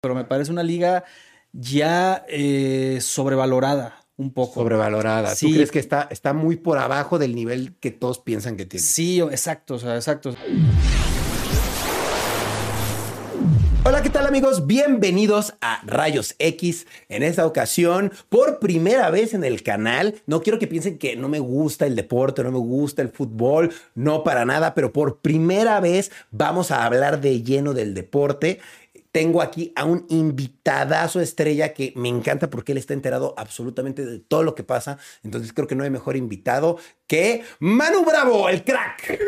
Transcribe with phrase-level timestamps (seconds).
[0.00, 1.04] pero me parece una liga
[1.52, 4.60] ya eh, sobrevalorada un poco.
[4.60, 5.34] Sobrevalorada.
[5.34, 5.46] Sí.
[5.48, 8.84] ¿Tú crees que está, está muy por abajo del nivel que todos piensan que tiene?
[8.84, 10.34] Sí, exacto, o sea, exacto.
[13.82, 14.66] Hola, ¿qué tal amigos?
[14.66, 16.86] Bienvenidos a Rayos X.
[17.08, 21.30] En esta ocasión, por primera vez en el canal, no quiero que piensen que no
[21.30, 25.80] me gusta el deporte, no me gusta el fútbol, no para nada, pero por primera
[25.80, 28.60] vez vamos a hablar de lleno del deporte.
[29.12, 34.20] Tengo aquí a un invitadazo estrella que me encanta porque él está enterado absolutamente de
[34.20, 34.98] todo lo que pasa.
[35.24, 39.18] Entonces creo que no hay mejor invitado que Manu Bravo, el crack.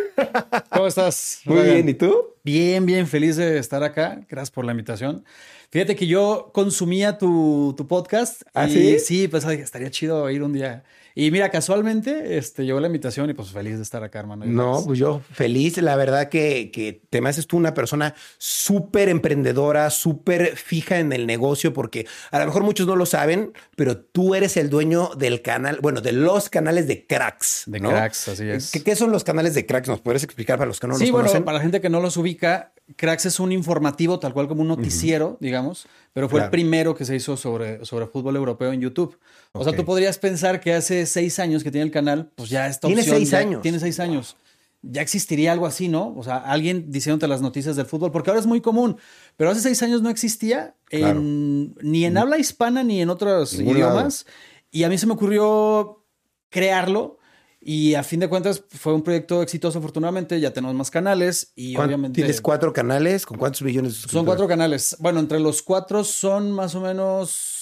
[0.70, 1.40] ¿Cómo estás?
[1.46, 1.74] Muy Ryan?
[1.74, 2.26] bien, ¿y tú?
[2.44, 4.20] Bien, bien, feliz de estar acá.
[4.28, 5.24] Gracias por la invitación.
[5.72, 8.42] Fíjate que yo consumía tu, tu podcast.
[8.52, 8.98] ¿Ah, y sí?
[8.98, 10.84] Sí, pues estaría chido ir un día.
[11.14, 14.44] Y mira, casualmente este, llegó la invitación y pues feliz de estar acá, hermano.
[14.44, 15.78] No, pues yo feliz.
[15.78, 21.10] La verdad que, que te me haces tú una persona súper emprendedora, súper fija en
[21.12, 25.10] el negocio, porque a lo mejor muchos no lo saben, pero tú eres el dueño
[25.16, 27.64] del canal, bueno, de los canales de cracks.
[27.66, 27.88] De ¿no?
[27.88, 28.70] cracks, así es.
[28.72, 29.88] ¿Qué, qué son los canales de cracks?
[29.88, 31.44] ¿Nos podrías explicar para los que no sí, los bueno, conocen?
[31.44, 34.68] para la gente que no los ubica, Cracks es un informativo, tal cual como un
[34.68, 36.46] noticiero, digamos, pero fue Claro.
[36.46, 39.18] el primero que se hizo sobre, sobre fútbol europeo en YouTube.
[39.52, 42.66] O sea, tú podrías pensar que hace seis años que tiene el canal, pues ya
[42.66, 43.62] esta Tiene seis ya- años.
[43.62, 44.36] Tiene seis años.
[44.84, 46.12] Ya existiría algo así, ¿no?
[46.16, 48.96] O sea, alguien diciéndote las noticias del fútbol, porque ahora es muy común,
[49.36, 51.20] pero hace seis años no existía Claro.
[51.20, 54.26] en- ni en habla hispana ni en otros Ningún idiomas.
[54.72, 56.02] Y a mí se me ocurrió
[56.50, 57.18] crearlo.
[57.64, 60.40] Y a fin de cuentas fue un proyecto exitoso, afortunadamente.
[60.40, 62.16] Ya tenemos más canales y ¿Cuán- obviamente.
[62.16, 64.26] Tienes cuatro canales, ¿con cuántos millones de Son suscriptores?
[64.26, 64.96] cuatro canales.
[64.98, 67.58] Bueno, entre los cuatro son más o menos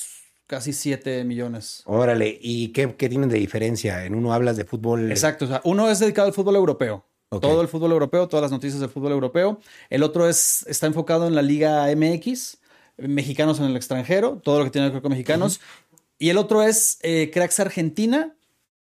[0.47, 1.83] casi siete millones.
[1.84, 4.05] Órale, ¿y qué, qué tienen de diferencia?
[4.06, 5.11] En uno hablas de fútbol.
[5.12, 5.45] Exacto.
[5.45, 7.06] O sea, uno es dedicado al fútbol europeo.
[7.28, 9.61] Todo el fútbol europeo, todas las noticias del fútbol europeo.
[9.89, 12.56] El otro es, está enfocado en la Liga MX,
[12.97, 15.61] mexicanos en el extranjero, todo lo que tiene que ver con mexicanos.
[16.19, 18.34] Y el otro es eh, Cracks Argentina,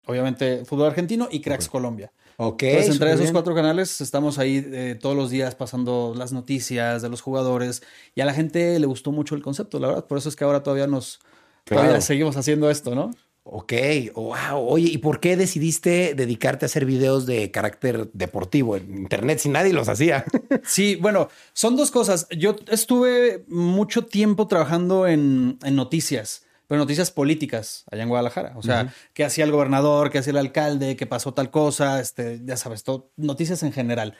[0.10, 2.12] obviamente fútbol argentino, y Cracks Colombia.
[2.38, 2.64] Ok.
[2.64, 3.34] Entonces, entre esos bien.
[3.34, 7.84] cuatro canales estamos ahí eh, todos los días pasando las noticias de los jugadores
[8.16, 10.06] y a la gente le gustó mucho el concepto, la verdad.
[10.06, 11.20] Por eso es que ahora todavía nos
[11.66, 11.84] Claro.
[11.84, 13.12] todavía seguimos haciendo esto, ¿no?
[13.44, 13.74] Ok,
[14.16, 14.58] wow.
[14.58, 19.50] Oye, ¿y por qué decidiste dedicarte a hacer videos de carácter deportivo en internet si
[19.50, 20.24] nadie los hacía?
[20.64, 22.28] Sí, bueno, son dos cosas.
[22.38, 28.54] Yo estuve mucho tiempo trabajando en, en noticias, pero noticias políticas allá en Guadalajara.
[28.56, 32.40] O sea, qué hacía el gobernador, qué hacía el alcalde, qué pasó tal cosa, este,
[32.46, 34.16] ya sabes, todo, noticias en general.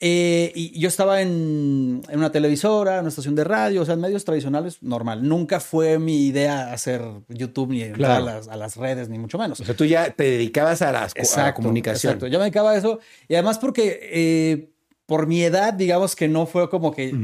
[0.00, 3.94] Eh, y yo estaba en, en una televisora, en una estación de radio, o sea,
[3.94, 5.26] en medios tradicionales, normal.
[5.26, 8.28] Nunca fue mi idea hacer YouTube ni entrar Claro.
[8.28, 9.60] a, las, a las redes, ni mucho menos.
[9.60, 12.10] O sea, tú ya te dedicabas a, las, a la Exacto, comunicación.
[12.14, 12.26] Exacto.
[12.26, 12.98] Yo me dedicaba a eso.
[13.28, 14.70] Y además porque eh,
[15.06, 17.14] por mi edad, digamos que no fue como que eh,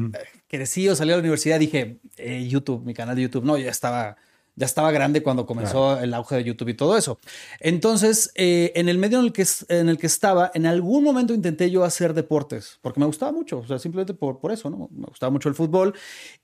[0.46, 3.44] crecí o salí a la universidad, dije, eh, YouTube, mi canal de YouTube.
[3.44, 4.16] No, ya estaba,
[4.56, 7.18] ya estaba grande cuando comenzó el auge de YouTube y todo eso.
[7.60, 11.34] Entonces, eh, en el medio en el, que, en el que estaba, en algún momento
[11.34, 14.88] intenté yo hacer deportes, porque me gustaba mucho, o sea, simplemente por, por eso, ¿no?
[14.92, 15.94] Me gustaba mucho el fútbol.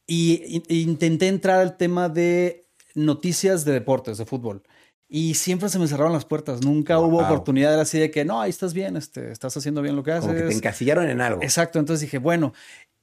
[0.06, 4.62] Y, y- intenté entrar al tema de noticias de deportes, de fútbol.
[5.08, 6.64] Y siempre se me cerraron las puertas.
[6.64, 9.94] Nunca hubo oportunidad era así de que no, ahí estás bien, este, estás haciendo bien
[9.94, 10.26] lo que haces.
[10.26, 11.42] Como que te encasillaron en algo.
[11.42, 11.78] Exacto.
[11.78, 12.54] Entonces dije, bueno.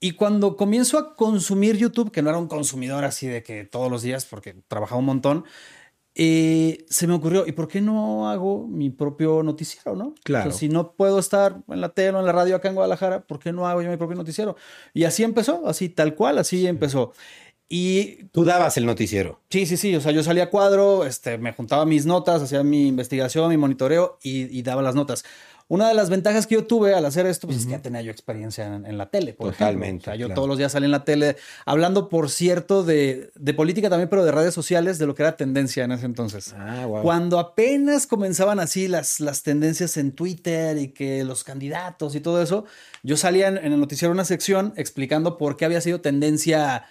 [0.03, 3.89] Y cuando comienzo a consumir YouTube, que no era un consumidor así de que todos
[3.89, 5.45] los días, porque trabajaba un montón,
[6.13, 10.13] eh, se me ocurrió, ¿y por qué no hago mi propio noticiero, no?
[10.25, 10.49] Claro.
[10.49, 12.75] O sea, si no puedo estar en la tele o en la radio acá en
[12.75, 14.57] Guadalajara, ¿por qué no hago yo mi propio noticiero?
[14.93, 17.13] Y así empezó, así tal cual, así empezó.
[17.69, 19.39] Y Tú dabas el noticiero.
[19.49, 19.95] Sí, sí, sí.
[19.95, 23.55] O sea, yo salía a cuadro, este, me juntaba mis notas, hacía mi investigación, mi
[23.55, 25.23] monitoreo y, y daba las notas.
[25.67, 28.01] Una de las ventajas que yo tuve al hacer esto, pues es que ya tenía
[28.01, 29.33] yo experiencia en, en la tele.
[29.33, 30.01] Por Totalmente, ejemplo.
[30.01, 30.35] O sea, yo claro.
[30.35, 34.25] todos los días salía en la tele, hablando, por cierto, de, de política también, pero
[34.25, 36.53] de redes sociales, de lo que era tendencia en ese entonces.
[36.57, 37.01] Ah, wow.
[37.01, 42.41] Cuando apenas comenzaban así las, las tendencias en Twitter y que los candidatos y todo
[42.41, 42.65] eso,
[43.01, 46.85] yo salía en, en el noticiero una sección explicando por qué había sido tendencia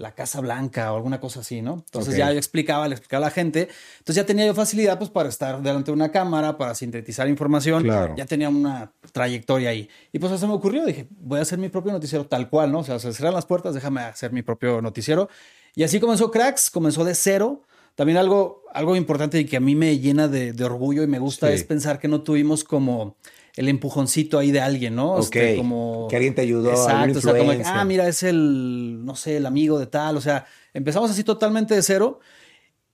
[0.00, 1.74] la Casa Blanca o alguna cosa así, ¿no?
[1.84, 3.68] Entonces ya yo explicaba, le explicaba a la gente.
[3.98, 7.82] Entonces ya tenía yo facilidad pues para estar delante de una cámara, para sintetizar información.
[7.82, 8.14] Claro.
[8.16, 9.88] Ya tenía una trayectoria ahí.
[10.12, 10.86] Y pues eso me ocurrió.
[10.86, 12.78] Dije, voy a hacer mi propio noticiero tal cual, ¿no?
[12.78, 15.28] O sea, se cierran las puertas, déjame hacer mi propio noticiero.
[15.74, 17.62] Y así comenzó Cracks, comenzó de cero.
[17.94, 21.18] También algo, algo importante y que a mí me llena de, de orgullo y me
[21.18, 21.52] gusta Sí.
[21.54, 23.16] es pensar que no tuvimos como
[23.56, 25.12] el empujoncito ahí de alguien, ¿no?
[25.14, 25.36] Ok.
[25.36, 26.06] Este, como...
[26.08, 29.46] Que alguien te ayudó, Exacto, o sea, como, ah, mira, es el, no sé, el
[29.46, 32.20] amigo de tal, o sea, empezamos así totalmente de cero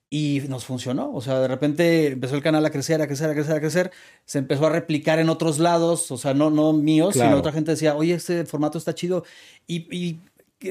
[0.09, 3.35] y nos funcionó, o sea, de repente empezó el canal a crecer, a crecer, a
[3.35, 3.91] crecer, a crecer,
[4.25, 7.31] se empezó a replicar en otros lados, o sea, no, no míos, Claro.
[7.31, 9.25] sino otra gente decía, oye, este formato está chido
[9.67, 10.21] y, y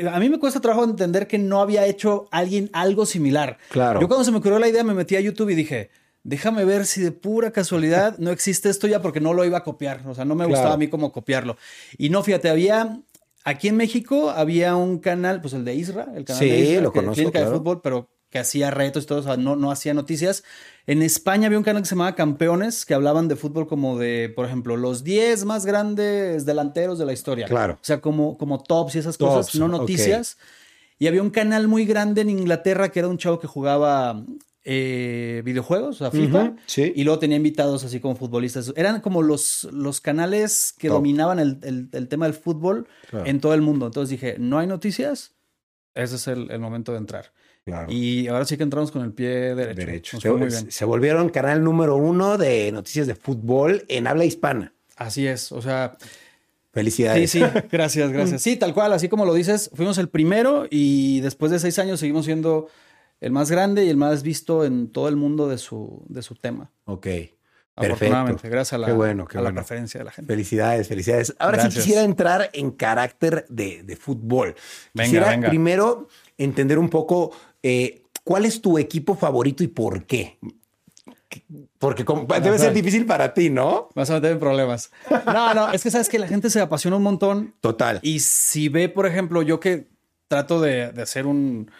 [0.07, 3.57] a mí me cuesta trabajo entender que no había hecho alguien algo similar.
[3.69, 3.99] Claro.
[4.01, 5.89] Yo cuando se me ocurrió la idea me metí a YouTube y dije,
[6.25, 9.63] déjame ver si de pura casualidad no existe esto ya porque no lo iba a
[9.63, 10.01] copiar.
[10.07, 11.55] O sea, no me gustaba a mí como copiarlo.
[11.97, 12.99] Y no, fíjate, había
[13.45, 16.91] aquí en México había un canal, pues el de Isra, el canal de Isra, lo
[16.91, 20.43] conozco, de fútbol, pero que hacía retos y todo, o sea, no, no hacía noticias.
[20.87, 24.33] En España había un canal que se llamaba Campeones, que hablaban de fútbol como de,
[24.35, 27.45] por ejemplo, los 10 más grandes delanteros de la historia.
[27.45, 27.75] Claro.
[27.75, 30.37] O sea, como, como tops y esas cosas, no noticias.
[30.97, 34.25] Y había un canal muy grande en Inglaterra que era un chavo que jugaba
[34.65, 36.55] eh, videojuegos, o sea, FIFA.
[36.65, 36.91] sí.
[36.95, 38.73] Y luego tenía invitados así como futbolistas.
[38.75, 41.59] Eran como los, los canales que dominaban el,
[41.91, 42.87] el, tema del fútbol
[43.25, 43.85] en todo el mundo.
[43.85, 45.35] Entonces dije, no hay noticias,
[45.93, 47.31] ese es el, el momento de entrar.
[47.89, 50.19] Y ahora sí que entramos con el pie derecho.
[50.19, 54.73] Se, volvieron canal número uno de noticias de fútbol en habla hispana.
[54.95, 55.97] Así es, o sea...
[56.71, 57.31] Felicidades.
[57.31, 58.41] Sí, sí, gracias, gracias.
[58.43, 62.01] Sí, tal cual, así como lo dices, fuimos el primero y después de seis años
[62.01, 62.67] seguimos siendo
[63.21, 66.35] el más grande y el más visto en todo el mundo de su, de su
[66.35, 66.71] tema.
[66.85, 67.07] Ok.
[67.77, 70.31] Afortunadamente, gracias a la, bueno, a la preferencia de la gente.
[70.31, 71.35] Felicidades, felicidades.
[71.39, 74.55] Ahora sí quisiera entrar en carácter de, de fútbol.
[74.93, 76.07] Venga, quisiera primero
[76.37, 80.37] entender un poco eh, ¿cuál es tu equipo favorito y por qué?
[81.79, 82.05] Porque
[82.41, 83.89] debe ser difícil para ti, ¿no?
[83.95, 84.91] Vas a meter en problemas.
[85.25, 87.53] No, no, es que sabes que la gente se apasiona un montón.
[87.61, 87.99] Total.
[88.01, 89.87] Y si ve, por ejemplo, yo que
[90.27, 91.71] trato de, hacer un,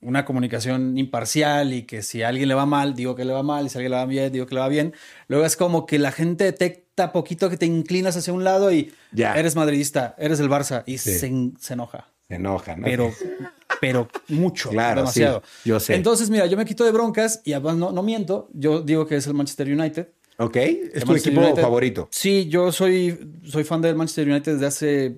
[0.00, 3.42] una comunicación imparcial y que si a alguien le va mal, digo que le va
[3.42, 4.94] mal, y si a alguien le va bien, digo que le va bien.
[5.26, 8.92] Luego es como que la gente detecta poquito que te inclinas hacia un lado y
[9.12, 9.34] ya.
[9.34, 12.08] eres madridista, eres el Barça y se, se enoja.
[12.28, 12.84] Se enoja, ¿no?
[12.84, 13.10] Pero,
[13.80, 15.42] pero mucho, claro, demasiado.
[15.64, 15.94] yo sé.
[15.94, 18.50] Entonces, mira, yo me quito de broncas y además no, no miento.
[18.52, 20.08] Yo digo que es el Manchester United.
[20.36, 22.08] Ok, es tu equipo favorito.
[22.12, 25.16] Sí, yo soy, soy fan del Manchester United desde hace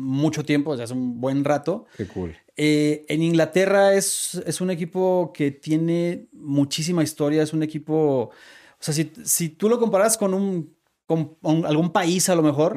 [0.00, 1.86] mucho tiempo, desde hace un buen rato.
[1.96, 2.36] Qué cool.
[2.56, 8.32] Eh, en Inglaterra es, es un equipo que tiene muchísima historia, es un equipo, o
[8.78, 10.74] sea, si, si tú lo comparas con un,
[11.06, 11.36] con
[11.66, 12.76] algún país a lo mejor,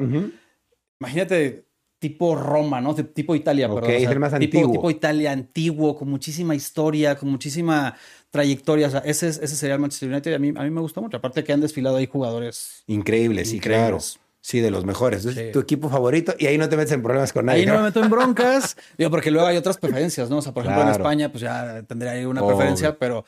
[1.00, 1.66] imagínate
[2.04, 2.94] tipo Roma, ¿no?
[2.94, 3.90] tipo Italia, perdón.
[3.90, 4.72] es el más tipo, antiguo.
[4.72, 7.96] Tipo Italia, antiguo, con muchísima historia, con muchísima
[8.30, 8.88] trayectoria.
[8.88, 10.34] O sea, ese, ese sería el Manchester United.
[10.34, 11.16] A mí, a mí me gusta mucho.
[11.16, 13.98] Aparte que han desfilado ahí jugadores increíbles, sí, claro.
[14.44, 15.26] Sí, de los mejores.
[15.54, 17.60] Tu equipo favorito y ahí no te metes en problemas con nadie.
[17.60, 18.76] Ahí no, me meto en broncas.
[18.98, 20.36] Digo, porque luego hay otras preferencias, ¿no?
[20.36, 23.24] O sea, por ejemplo, en España, pues ya tendría ahí una preferencia, pero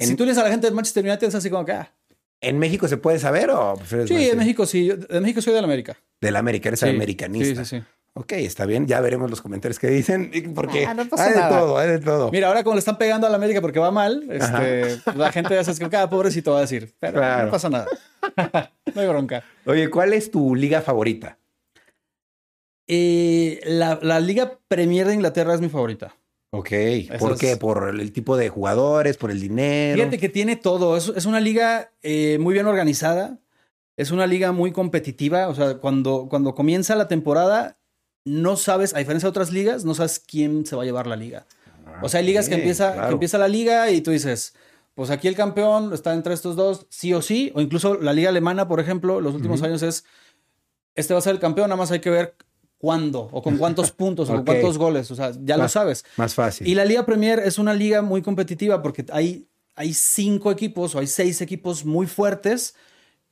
[0.00, 1.70] si tú le dices a la gente del Manchester United, es así como que.
[1.70, 1.92] Ah.
[2.40, 3.76] ¿En México se puede saber o
[4.08, 4.90] Sí, en México sí.
[4.90, 5.96] en México soy del América.
[6.20, 7.64] Del América, eres americanista.
[7.64, 7.84] Sí, sí, sí.
[8.14, 11.88] Ok, está bien, ya veremos los comentarios que dicen, porque ah, hay de todo, hay
[11.90, 12.32] de todo.
[12.32, 15.54] Mira, ahora como le están pegando a la América porque va mal, este, la gente
[15.54, 17.86] ya se que cada pobrecito va a decir, pero no pasa nada.
[18.96, 19.44] no hay bronca.
[19.64, 21.38] Oye, ¿cuál es tu liga favorita?
[22.88, 26.16] Eh, la, la, Liga Premier de Inglaterra es mi favorita.
[26.50, 26.70] Ok,
[27.18, 27.56] ¿por qué?
[27.56, 29.16] ¿Por el tipo de jugadores?
[29.16, 29.96] ¿Por el dinero?
[29.96, 33.38] Fíjate que tiene todo, es, es una liga eh, muy bien organizada,
[33.96, 37.78] es una liga muy competitiva, o sea, cuando, cuando comienza la temporada
[38.26, 41.16] no sabes, a diferencia de otras ligas, no sabes quién se va a llevar la
[41.16, 41.46] liga.
[42.02, 44.54] o sea, hay ligas que, empieza, que empieza la liga y tú dices,
[44.96, 48.30] pues aquí el campeón está entre estos dos, sí o sí, o incluso la liga
[48.30, 50.06] alemana, por ejemplo, los últimos años es,
[50.94, 52.34] este va a ser el campeón, nada más hay que ver
[52.78, 56.06] cuándo, o con cuántos puntos, o con cuántos goles, o sea, ya lo sabes.
[56.16, 56.66] Más fácil.
[56.66, 60.98] Y la Liga Premier es una liga muy competitiva porque hay, hay cinco equipos o
[60.98, 62.74] hay seis equipos muy fuertes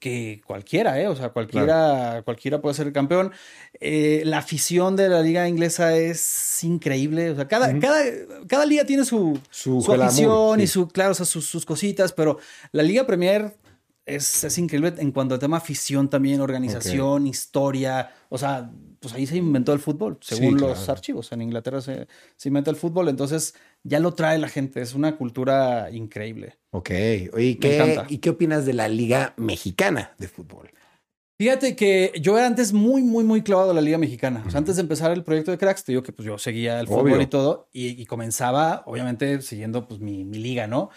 [0.05, 1.09] que cualquiera, ¿eh?
[1.09, 3.33] O sea, cualquiera, cualquiera puede ser el campeón.
[3.81, 7.31] Eh, la afición de la liga inglesa es increíble.
[7.31, 8.03] O sea, cada, cada,
[8.47, 12.37] cada liga tiene su, su, afición y su, claro, o sea, sus, cositas, pero
[12.73, 13.57] la Liga Premier
[14.05, 18.13] es, es, increíble en cuanto a tema afición también, organización, historia.
[18.29, 18.71] O sea,
[19.05, 21.31] pues ahí se inventó el fútbol, según los archivos.
[21.33, 24.81] En Inglaterra se, se inventa el fútbol, entonces ya lo trae la gente.
[24.81, 26.57] Es una cultura increíble.
[26.71, 26.91] Ok.
[27.35, 30.71] Oye, ¿qué, ¿y qué opinas de la Liga Mexicana de Fútbol?
[31.37, 34.43] Fíjate que yo era antes muy, muy, muy clavado en la Liga Mexicana.
[34.47, 36.81] O sea, antes de empezar el proyecto de Cracks, te digo que pues yo seguía
[36.81, 40.89] el fútbol y todo, y, comenzaba, obviamente, siguiendo pues mi, mi, liga, ¿no?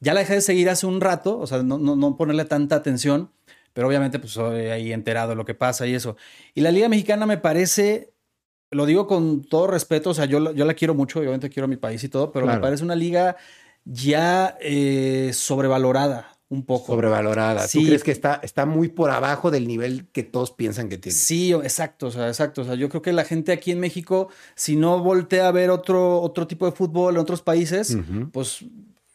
[0.00, 2.74] Ya la dejé de seguir hace un rato, o sea, no, no, no ponerle tanta
[2.74, 3.30] atención,
[3.72, 6.16] pero obviamente pues soy ahí enterado de lo que pasa y eso.
[6.54, 8.12] Y la Liga Mexicana me parece
[8.72, 11.68] lo digo con todo respeto, o sea, yo, yo la quiero mucho, obviamente quiero a
[11.68, 13.36] mi país y todo, pero me parece una liga
[13.84, 16.92] ya eh, sobrevalorada un poco.
[16.92, 17.66] Sobrevalorada.
[17.66, 21.16] ¿Tú crees que está, está muy por abajo del nivel que todos piensan que tiene?
[21.16, 22.60] Sí, exacto, o sea, exacto.
[22.62, 25.70] O sea, yo creo que la gente aquí en México, si no voltea a ver
[25.70, 27.96] otro, otro tipo de fútbol en otros países,
[28.32, 28.64] pues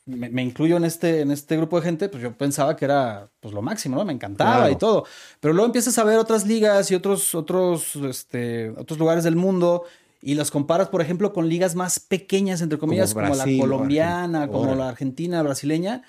[0.08, 3.54] me, incluyo en este, en este grupo de gente, pues yo pensaba que era pues
[3.54, 4.06] lo máximo, ¿no?
[4.06, 5.06] Me encantaba y todo.
[5.40, 9.84] Pero luego empiezas a ver otras ligas y otros, otros, este, otros lugares del mundo
[10.22, 14.76] y los comparas, por ejemplo, con ligas más pequeñas, entre comillas, como, la colombiana, como
[14.76, 16.04] la argentina, brasileña,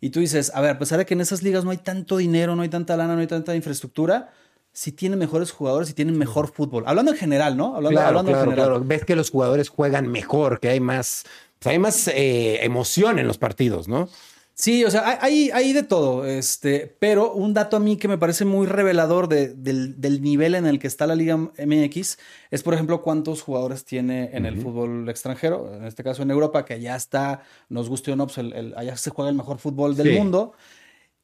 [0.00, 2.18] y tú dices, a ver, a pesar de que en esas ligas no hay tanto
[2.18, 4.32] dinero, no hay tanta lana, no hay tanta infraestructura,
[4.72, 6.84] sí tienen mejores jugadores y tienen mejor fútbol.
[6.86, 7.76] Hablando en general, ¿no?
[7.76, 8.54] Hablando, claro, en general.
[8.54, 8.84] Claro.
[8.84, 11.24] Ves que los jugadores juegan mejor, que hay más,
[11.66, 14.08] hay más eh, emoción en los partidos, ¿no?
[14.56, 18.18] Sí, o sea, hay, hay, de todo, este, pero un dato a mí que me
[18.18, 22.18] parece muy revelador del, nivel en el que está la Liga MX
[22.52, 26.64] es, por ejemplo, cuántos jugadores tiene en el fútbol extranjero, en este caso en Europa,
[26.64, 28.38] que allá está, nos guste o no, pues
[28.76, 30.52] allá se juega el mejor fútbol del mundo.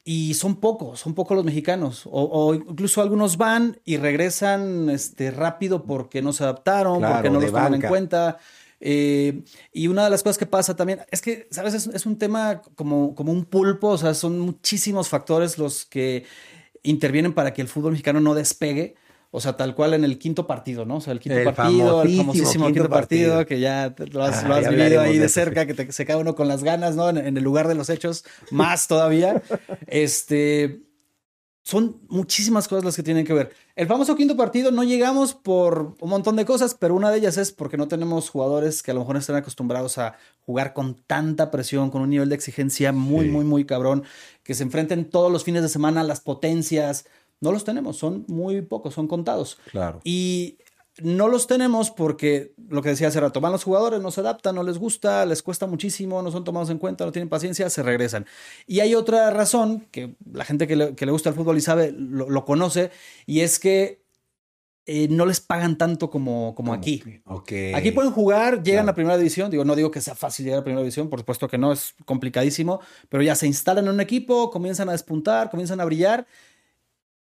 [0.03, 2.09] Y son pocos, son pocos los mexicanos.
[2.11, 7.53] O, incluso algunos van y regresan este, rápido porque no se adaptaron, porque no los
[7.53, 8.39] toman en cuenta.
[8.81, 11.75] Eh, y una de las cosas que pasa también es que, ¿sabes?
[11.75, 16.25] Es, un tema como, como un pulpo, o sea, son muchísimos factores los que
[16.83, 18.95] intervienen para que el fútbol mexicano no despegue.
[19.33, 20.97] O sea, tal cual en el quinto partido, ¿no?
[20.97, 25.01] O sea, el quinto partido, el famosísimo quinto, partido, que ya lo has, ah, vivido
[25.01, 27.09] ahí de cerca, que te, se cae uno con las ganas, ¿no?
[27.11, 29.41] En, en, el lugar de los hechos, más todavía.
[29.87, 30.81] este
[31.63, 33.53] son muchísimas cosas las que tienen que ver.
[33.77, 37.37] El famoso quinto partido no llegamos por un montón de cosas, pero una de ellas
[37.37, 41.51] es porque no tenemos jugadores que a lo mejor estén acostumbrados a jugar con tanta
[41.51, 44.05] presión, con un nivel de exigencia muy, muy, muy cabrón,
[44.43, 47.07] que se enfrenten todos los fines de semana a las potencias.
[47.41, 49.59] No los tenemos, son muy pocos, son contados.
[49.71, 50.01] Claro.
[50.03, 50.59] Y
[50.99, 54.55] no los tenemos porque, lo que decía hace rato, van los jugadores, no se adaptan,
[54.55, 57.83] no les gusta, les cuesta muchísimo, no son tomados en cuenta, no tienen paciencia, se
[57.83, 58.27] regresan.
[58.67, 62.45] Y hay otra razón que la gente que le, gusta el fútbol y sabe, lo,
[62.45, 62.91] conoce,
[63.25, 64.03] y es que
[64.87, 67.03] eh, no les pagan tanto como, como aquí.
[67.75, 69.51] Aquí pueden jugar, llegan a primera división.
[69.51, 71.95] Digo, no digo que sea fácil llegar a primera división, por supuesto que no, es
[72.05, 76.27] complicadísimo, pero ya se instalan en un equipo, comienzan a despuntar, comienzan a brillar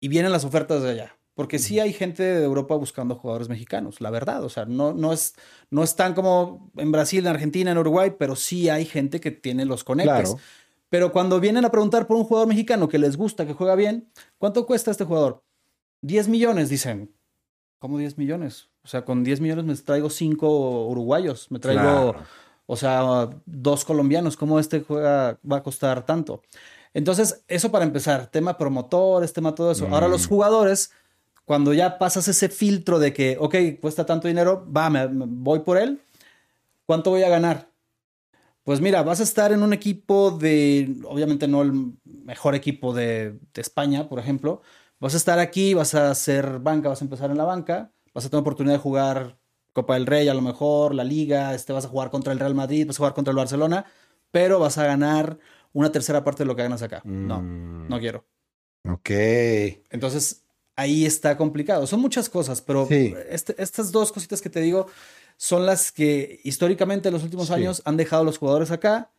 [0.00, 1.16] y vienen las ofertas de allá.
[1.34, 4.44] Porque sí hay gente de Europa buscando jugadores mexicanos, la verdad.
[4.44, 5.34] O sea, no, no, es,
[5.68, 9.64] no están como en Brasil, en Argentina, en Uruguay, pero sí hay gente que tiene
[9.64, 10.36] los conectes.
[10.90, 14.08] Pero cuando vienen a preguntar por un jugador mexicano que les gusta, que juega bien,
[14.38, 15.42] ¿cuánto cuesta este jugador?
[16.02, 17.12] 10 millones, dicen.
[17.80, 18.68] ¿Cómo 10 millones?
[18.84, 22.14] O sea, con 10 millones me traigo 5 uruguayos, me traigo,
[22.66, 24.36] o sea, dos colombianos.
[24.36, 26.42] ¿Cómo este juega va a costar tanto?
[26.92, 29.88] Entonces, eso para empezar, tema promotores, tema todo eso.
[29.88, 30.28] Ahora los mm.
[30.28, 30.92] jugadores
[31.44, 35.76] cuando ya pasas ese filtro de que, ok, cuesta tanto dinero, va, me, voy por
[35.76, 36.00] él,
[36.86, 37.68] ¿cuánto voy a ganar?
[38.64, 43.38] Pues mira, vas a estar en un equipo de, obviamente no el mejor equipo de,
[43.54, 44.62] España, por ejemplo.
[45.00, 48.24] Vas a estar aquí, vas a hacer banca, vas a empezar en la banca, vas
[48.24, 49.36] a tener oportunidad de jugar
[49.74, 52.54] Copa del Rey a lo mejor, la Liga, este, vas a jugar contra el Real
[52.54, 53.84] Madrid, vas a jugar contra el Barcelona,
[54.30, 55.38] pero vas a ganar
[55.72, 57.02] una tercera parte de lo que ganas acá.
[57.04, 57.88] No, mm.
[57.88, 58.24] no quiero.
[58.88, 59.10] Ok.
[59.90, 60.43] Entonces,
[60.76, 61.86] ahí está complicado.
[61.86, 64.86] Son muchas cosas, pero este, estas dos cositas que te digo
[65.36, 69.10] son las que históricamente en los últimos años han dejado los jugadores acá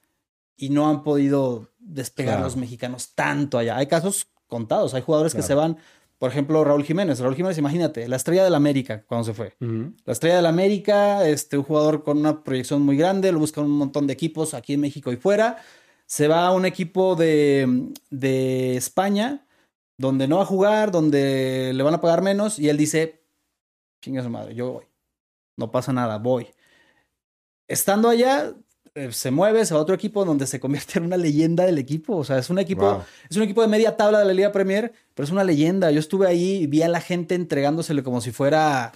[0.57, 3.77] y no han podido despegar los mexicanos tanto allá.
[3.77, 5.77] Hay casos contados, hay jugadores que se van,
[6.17, 7.19] por ejemplo, Raúl Jiménez.
[7.19, 9.53] Raúl Jiménez, imagínate, la estrella del América cuando se fue.
[9.59, 13.77] La estrella del América, este, un jugador con una proyección muy grande, lo buscan un
[13.77, 15.57] montón de equipos aquí en México y fuera.
[16.05, 19.44] Se va a un equipo de, de España
[19.97, 23.23] donde no va a jugar, donde le van a pagar menos, y él dice,
[24.01, 24.85] chinga su madre, yo voy.
[25.57, 26.47] No pasa nada, voy.
[27.67, 28.53] Estando allá,
[28.93, 31.77] eh, se mueve, se va a otro equipo donde se convierte en una leyenda del
[31.77, 32.15] equipo.
[32.15, 34.93] O sea, es un equipo, es un equipo de media tabla de la Liga Premier,
[35.13, 35.91] pero es una leyenda.
[35.91, 38.93] Yo estuve ahí y vi a la gente entregándosele como si fuera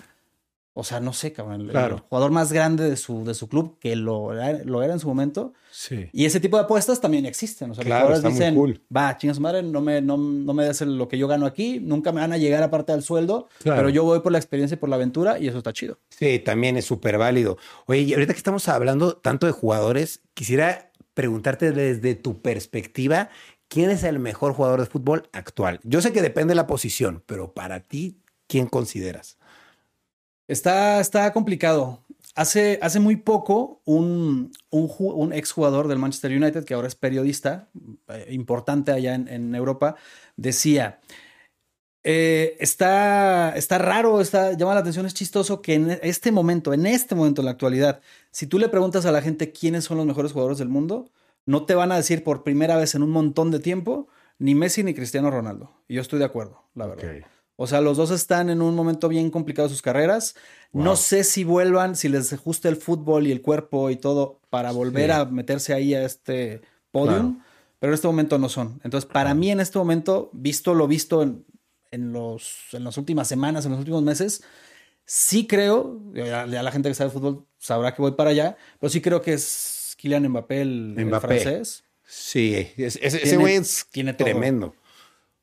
[0.79, 1.69] o sea, no sé, cabrón.
[1.69, 4.31] El, jugador más grande de su, de su club, que lo,
[4.63, 5.53] lo era en su momento.
[5.71, 6.09] Sí.
[6.13, 7.71] Y ese tipo de apuestas también existen.
[7.71, 11.07] O sea, los jugadores dicen, va, chingas madre, no me, no, no me des lo
[11.09, 14.21] que yo gano aquí, nunca me van a llegar aparte del sueldo, pero yo voy
[14.21, 15.99] por la experiencia y por la aventura y eso está chido.
[16.09, 17.57] Sí, también es súper válido.
[17.85, 23.29] Oye, y ahorita que estamos hablando tanto de jugadores, quisiera preguntarte desde tu perspectiva,
[23.67, 25.81] ¿quién es el mejor jugador de fútbol actual?
[25.83, 29.38] Yo sé que depende de la posición, pero para ti, ¿quién consideras?
[30.49, 32.03] Está, está complicado.
[32.33, 37.69] Hace, hace muy poco, un, un, un exjugador del Manchester United, que ahora es periodista,
[38.07, 39.95] eh, importante allá en, Europa,
[40.37, 41.01] decía,
[42.03, 46.87] eh, está, está raro, está, llama la atención, es chistoso que en este momento, en
[46.87, 48.01] este momento, en la actualidad,
[48.31, 51.11] si tú le preguntas a la gente quiénes son los mejores jugadores del mundo,
[51.45, 54.07] no te van a decir por primera vez en un montón de tiempo
[54.39, 55.71] ni Messi ni Cristiano Ronaldo.
[55.87, 57.27] Y yo estoy de acuerdo, la verdad.
[57.61, 60.33] O sea, los dos están en un momento bien complicado de sus carreras.
[60.71, 64.71] No sé si vuelvan, si les ajuste el fútbol y el cuerpo y todo para
[64.71, 66.61] volver a meterse ahí a este
[66.91, 67.41] podium,
[67.79, 68.79] pero en este momento no son.
[68.85, 73.65] Entonces, para mí en este momento, visto lo visto en, los, en las últimas semanas,
[73.65, 74.41] en los últimos meses,
[75.11, 79.01] Sí creo, ya, la gente que sabe fútbol sabrá que voy para allá, pero sí
[79.01, 81.83] creo que es Kylian Mbappé el, francés.
[82.05, 84.75] Sí, ese güey es tiene tremendo.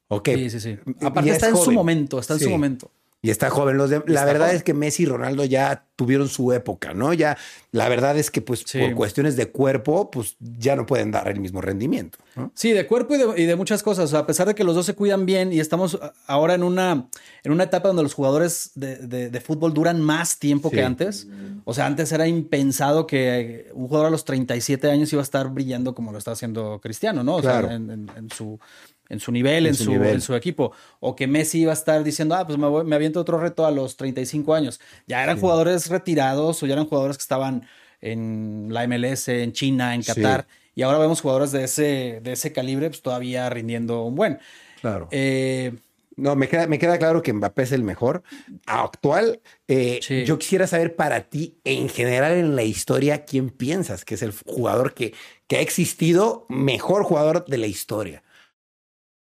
[0.09, 0.29] Ok.
[0.35, 0.79] Sí, sí, sí.
[1.01, 2.91] Aparte está en su momento, está en su momento.
[3.27, 3.77] Y está joven.
[3.77, 7.13] Los la verdad es que Messi y Ronaldo ya tuvieron su época, ¿no?
[7.13, 7.37] Ya,
[7.73, 11.41] la verdad es que, pues, por cuestiones de cuerpo, pues ya no pueden dar el
[11.41, 12.19] mismo rendimiento.
[12.55, 14.15] Sí, de cuerpo y de, muchas cosas.
[14.15, 15.99] a pesar de que los dos se cuidan bien y estamos
[16.29, 17.09] ahora en una,
[17.43, 21.27] en una etapa donde los jugadores de, fútbol duran más tiempo que antes.
[21.65, 25.49] O sea, antes era impensado que un jugador a los 37 años iba a estar
[25.49, 27.37] brillando como lo está haciendo Cristiano, ¿no?
[27.37, 28.61] O sea, en su
[29.09, 30.73] en su nivel, en, su, en su equipo.
[31.01, 33.67] O que Messi iba a estar diciendo, ah, pues me, voy, me aviento otro reto
[33.67, 34.81] a los 35 años.
[35.07, 37.67] Ya eran jugadores retirados o ya eran jugadores que estaban
[38.01, 40.47] en la MLS, en China, en Qatar.
[40.75, 44.39] Y ahora vemos jugadores de ese, de ese calibre pues, todavía rindiendo un buen.
[44.81, 45.09] Claro.
[45.11, 45.73] Eh,
[46.17, 48.23] no, me queda, me queda claro que Mbappé es el mejor.
[48.67, 54.15] Actual, eh, yo quisiera saber para ti, en general en la historia, ¿quién piensas que
[54.15, 55.15] es el jugador que,
[55.47, 58.23] que ha existido, mejor jugador de la historia?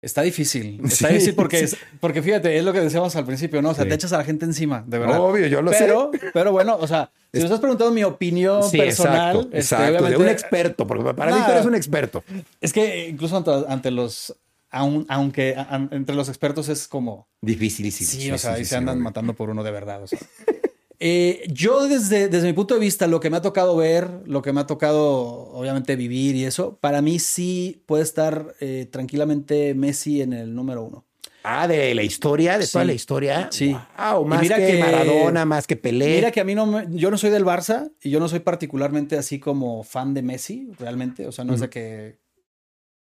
[0.02, 0.80] Está difícil.
[0.84, 1.68] Está difícil porque,
[2.00, 3.70] porque fíjate, es lo que decíamos al principio, ¿no?
[3.70, 5.20] O sea, te echas a la gente encima, de verdad.
[5.20, 6.20] Obvio, yo lo pero, sé.
[6.32, 9.48] Pero bueno, o sea, si me estás preguntando mi opinión personal.
[9.52, 12.24] Exacto, este, de un experto, porque para mí tú eres un experto.
[12.60, 14.34] Es que incluso ante, los.
[14.70, 15.56] aunque
[15.90, 17.28] entre los expertos es como.
[17.42, 20.02] Difícil, Sí, o sea, ahí se andan matando por uno de verdad.
[20.02, 20.18] O sea.
[21.02, 24.42] Eh, yo desde, desde mi punto de vista, lo que me ha tocado ver, lo
[24.42, 29.74] que me ha tocado obviamente vivir y eso, para mí sí puede estar eh, tranquilamente
[29.74, 31.06] Messi en el número uno.
[31.42, 33.48] Ah, de la historia, de toda la historia.
[33.50, 33.74] Sí.
[33.98, 36.16] Wow, más mira que, Maradona, más que Pelé.
[36.16, 39.16] Mira que a mí no yo no soy del Barça y yo no soy particularmente
[39.16, 41.26] así como fan de Messi, realmente.
[41.26, 42.18] O sea, no es de que.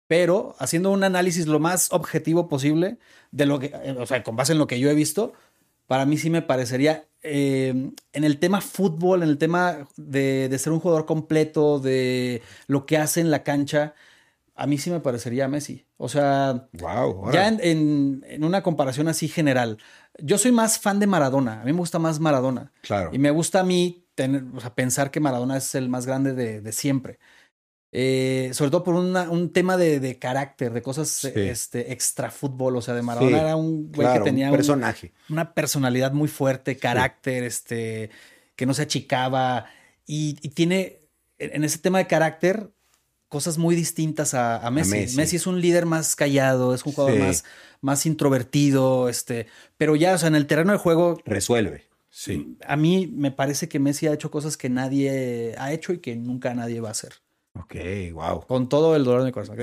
[0.07, 2.99] Pero haciendo un análisis lo más objetivo posible
[3.33, 5.35] de lo que, eh, o sea, con base en lo que yo he visto,
[5.87, 10.73] para mí sí me parecería eh, en el tema fútbol, en el tema de, ser
[10.73, 13.95] un jugador completo, de lo que hace en la cancha,
[14.55, 15.87] a mí sí me parecería Messi.
[15.97, 16.69] O sea,
[17.33, 19.79] ya en, una comparación así general,
[20.19, 21.63] yo soy más fan de Maradona.
[21.63, 22.73] A mí me gusta más Maradona.
[22.83, 23.11] Claro.
[23.13, 24.45] Y me gusta a mí tener,
[24.75, 27.19] pensar que Maradona es el más grande de siempre.
[27.95, 32.77] Eh, sobre todo por un tema de, carácter, de cosas este, extra fútbol.
[32.77, 35.13] O sea, de Maradona era un güey que tenía un personaje.
[35.29, 38.11] una personalidad muy fuerte, carácter, este,
[38.57, 39.67] que no se achicaba.
[40.07, 41.01] Y, tiene
[41.39, 42.71] en ese tema de carácter
[43.29, 45.17] cosas muy distintas a, Messi.
[45.17, 45.37] Messi.
[45.37, 47.45] es un líder más callado, es un jugador más,
[47.83, 51.19] más introvertido, este, pero ya, o sea, en el terreno de juego.
[51.27, 51.85] Resuelve.
[52.11, 52.57] Sí.
[52.67, 56.15] A mí me parece que Messi ha hecho cosas que nadie ha hecho y que
[56.17, 57.15] nunca nadie va a hacer.
[57.55, 57.75] Ok,
[58.13, 58.47] wow.
[58.47, 59.57] Con todo el dolor de mi corazón.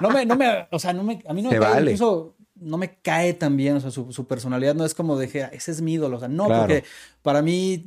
[0.00, 2.76] no, me, no me, o sea, no me, a mí no me cae, incluso no
[2.76, 5.94] me cae tan bien, o sea, su, personalidad no es como de, ese es mi
[5.94, 6.84] ídolo, o sea, no, porque
[7.22, 7.84] para mí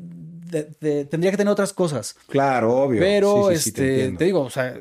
[0.80, 2.16] tendría que tener otras cosas.
[2.28, 3.00] Claro, obvio.
[3.00, 4.76] Pero, este, te, digo, o sea,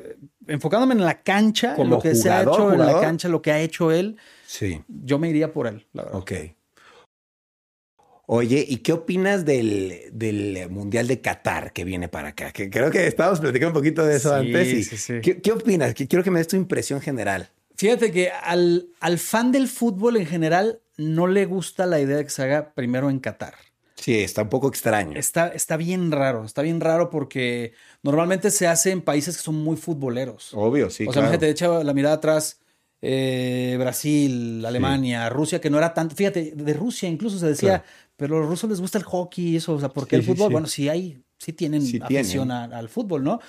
[0.47, 3.51] enfocándome en la cancha, en lo que se ha hecho en la cancha, lo que
[3.51, 4.81] ha hecho él, sí.
[4.87, 6.19] yo me iría por él, la verdad.
[6.19, 6.31] Ok.
[8.25, 12.51] Oye, ¿y qué opinas del, del, Mundial de Qatar que viene para acá?
[12.51, 14.87] Que creo que estábamos platicando un poquito de eso antes.
[14.87, 15.19] sí, sí.
[15.21, 15.93] ¿qué, opinas?
[15.93, 17.49] Quiero que me des tu impresión general.
[17.75, 22.23] Fíjate que al, al fan del fútbol en general no le gusta la idea de
[22.23, 23.55] que se haga primero en Qatar.
[23.95, 25.17] Sí, está un poco extraño.
[25.17, 29.55] Está, está bien raro, está bien raro porque normalmente se hace en países que son
[29.55, 30.53] muy futboleros.
[30.53, 31.05] Obvio, sí.
[31.07, 32.59] O sea, fíjate, echa la mirada atrás.
[33.05, 36.15] Eh, Brasil, Alemania, Rusia, que no era tanto.
[36.15, 37.83] Fíjate, de Rusia incluso se decía,
[38.17, 40.51] pero a los rusos les gusta el hockey y eso, o sea, porque el fútbol,
[40.51, 43.39] bueno, sí hay, sí tienen afición al fútbol, ¿no?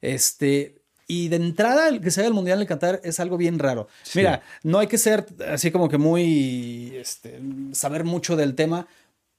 [0.00, 3.58] Este, y de entrada, el que se haga el Mundial en Qatar es algo bien
[3.58, 3.88] raro.
[4.14, 7.40] Mira, no hay que ser así como que muy, este,
[7.72, 8.86] saber mucho del tema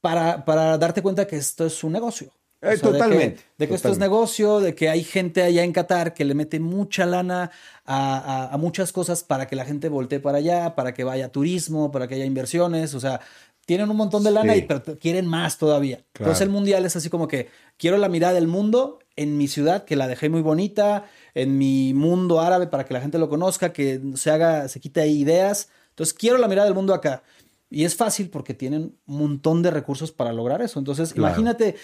[0.02, 2.32] para, para darte cuenta que esto es un negocio.
[2.64, 3.42] Eh, totalmente.
[3.58, 6.62] De que, esto es negocio, de que hay gente allá en Qatar que le mete
[6.62, 7.52] mucha lana
[7.86, 12.08] a, muchas cosas para que la gente voltee para allá, para que vaya turismo, para
[12.08, 12.94] que haya inversiones.
[12.94, 13.20] O sea,
[13.66, 14.68] tienen un montón de lana y
[15.00, 16.04] quieren más todavía.
[16.14, 19.86] Entonces el mundial es así como que quiero la mirada del mundo en mi ciudad,
[19.86, 23.72] que la dejé muy bonita, en mi mundo árabe para que la gente lo conozca,
[23.72, 25.70] que se haga, se quite ideas.
[25.90, 27.24] Entonces quiero la mirada del mundo acá.
[27.70, 30.78] Y es fácil porque tienen un montón de recursos para lograr eso.
[30.78, 31.76] Entonces, imagínate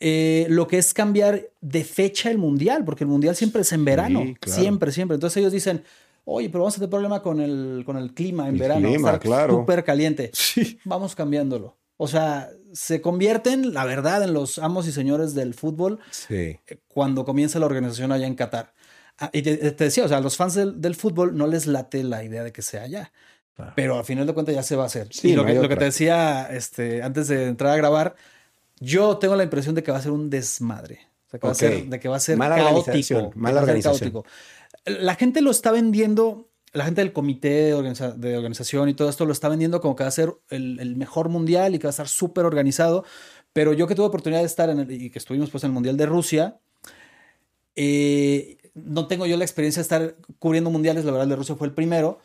[0.00, 3.84] eh, lo que es cambiar de fecha el mundial, porque el mundial siempre es en
[3.84, 5.16] verano, siempre, siempre.
[5.16, 5.82] Entonces ellos dicen,
[6.30, 9.54] oye, pero vamos a tener problema con el, con el clima en verano, clima, claro.
[9.54, 10.30] súper caliente.
[10.38, 10.78] Sí.
[10.84, 11.76] Vamos cambiándolo.
[11.96, 16.58] O sea, se convierten, la verdad, en los amos y señores del fútbol sí.
[16.86, 18.72] cuando comienza la organización allá en Qatar.
[19.18, 22.22] Ah, y te, decía, o sea, a los fans del, fútbol no les late la
[22.22, 23.12] idea de que sea allá.
[23.74, 25.08] Pero al final de cuentas ya se va a hacer.
[25.24, 28.14] y lo, que, lo que, te decía este, antes de entrar a grabar,
[28.78, 31.00] Yo tengo la impresión de que va a ser un desmadre.
[31.26, 33.40] O sea, que va a ser, de que va a ser Mala organización, caótico.
[33.40, 34.12] mala va a ser organización.
[34.12, 34.34] caótico.
[34.84, 39.08] La gente lo está vendiendo, la gente del comité de, organiza- de organización y todo
[39.08, 41.86] esto lo está vendiendo como que va a ser el, el mejor mundial y que
[41.86, 43.04] va a estar súper organizado.
[43.52, 45.74] Pero yo que tuve oportunidad de estar en el, y que estuvimos pues en el
[45.74, 46.60] Mundial de Rusia,
[47.74, 51.54] eh, no tengo yo la experiencia de estar cubriendo mundiales, la verdad el de Rusia
[51.56, 52.20] fue el primero,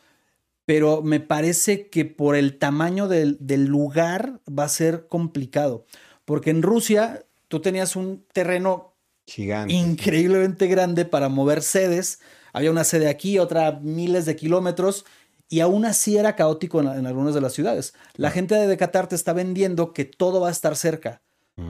[0.66, 5.86] pero me parece que por el tamaño del, del lugar va a ser complicado,
[6.24, 8.94] porque en Rusia tú tenías un terreno
[9.26, 9.74] Gigante.
[9.74, 12.20] increíblemente grande para mover sedes,
[12.54, 15.04] había una sede aquí, otra miles de kilómetros,
[15.50, 17.92] y aún así era caótico en, en algunas de las ciudades.
[18.16, 21.20] La gente de Qatar te está vendiendo que todo va a estar cerca.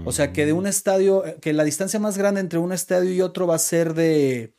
[0.06, 3.20] O sea, que de un estadio, que la distancia más grande entre un estadio y
[3.20, 4.54] otro va a ser de,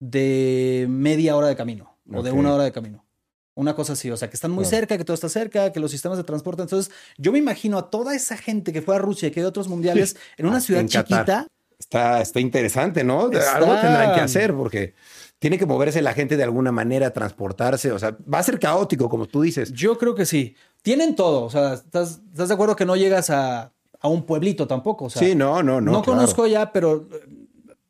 [0.00, 3.04] de media hora de camino o de una hora de camino.
[3.54, 4.76] Una cosa así, o sea, que están muy Claro.
[4.78, 6.62] cerca, que todo está cerca, que los sistemas de transporte.
[6.62, 9.46] Entonces, yo me imagino a toda esa gente que fue a Rusia y que hay
[9.46, 11.46] otros mundiales en una Ah, ciudad en chiquita.
[11.90, 13.30] Está, está interesante, ¿no?
[13.32, 14.94] Está- Algo tendrán que hacer porque
[15.38, 17.92] tiene que moverse la gente de alguna manera, transportarse.
[17.92, 19.72] O sea, va a ser caótico, como tú dices.
[19.72, 20.54] Yo creo que sí.
[20.82, 21.44] Tienen todo.
[21.44, 25.06] O sea, ¿estás, estás de acuerdo que no llegas a, a un pueblito tampoco?
[25.06, 25.92] O sea, sí, no, no, no.
[25.92, 26.18] no claro.
[26.18, 27.46] conozco ya, pero eh,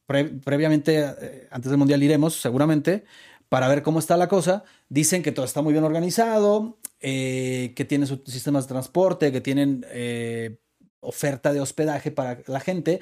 [0.06, 3.04] pre- previamente, eh, antes del Mundial iremos seguramente
[3.48, 4.62] para ver cómo está la cosa.
[4.88, 9.40] Dicen que todo está muy bien organizado, eh, que tienen sus sistemas de transporte, que
[9.40, 10.58] tienen eh,
[11.00, 13.00] oferta de hospedaje para la gente,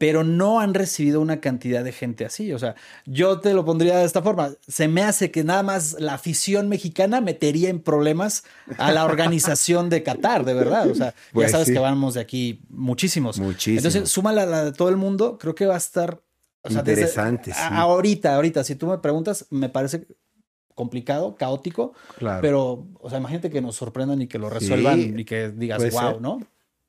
[0.00, 2.54] pero no han recibido una cantidad de gente así.
[2.54, 4.48] O sea, yo te lo pondría de esta forma.
[4.66, 8.44] Se me hace que nada más la afición mexicana metería en problemas
[8.78, 10.88] a la organización de Qatar, de verdad.
[10.90, 11.74] O sea, Pues ya sabes sí.
[11.74, 13.38] que vamos de aquí muchísimos.
[13.38, 13.84] Muchísimos.
[13.84, 16.22] Entonces, súmala a la de todo el mundo, creo que va a estar
[16.62, 17.60] o sea, desde- Interesante, sí.
[17.70, 20.06] ahorita, ahorita, si tú me preguntas, me parece
[20.74, 22.40] complicado, caótico, Claro.
[22.40, 25.78] pero, o sea, imagínate que nos sorprendan y que lo resuelvan Sí, y que digas,
[25.92, 26.20] wow, ser.
[26.22, 26.40] ¿no?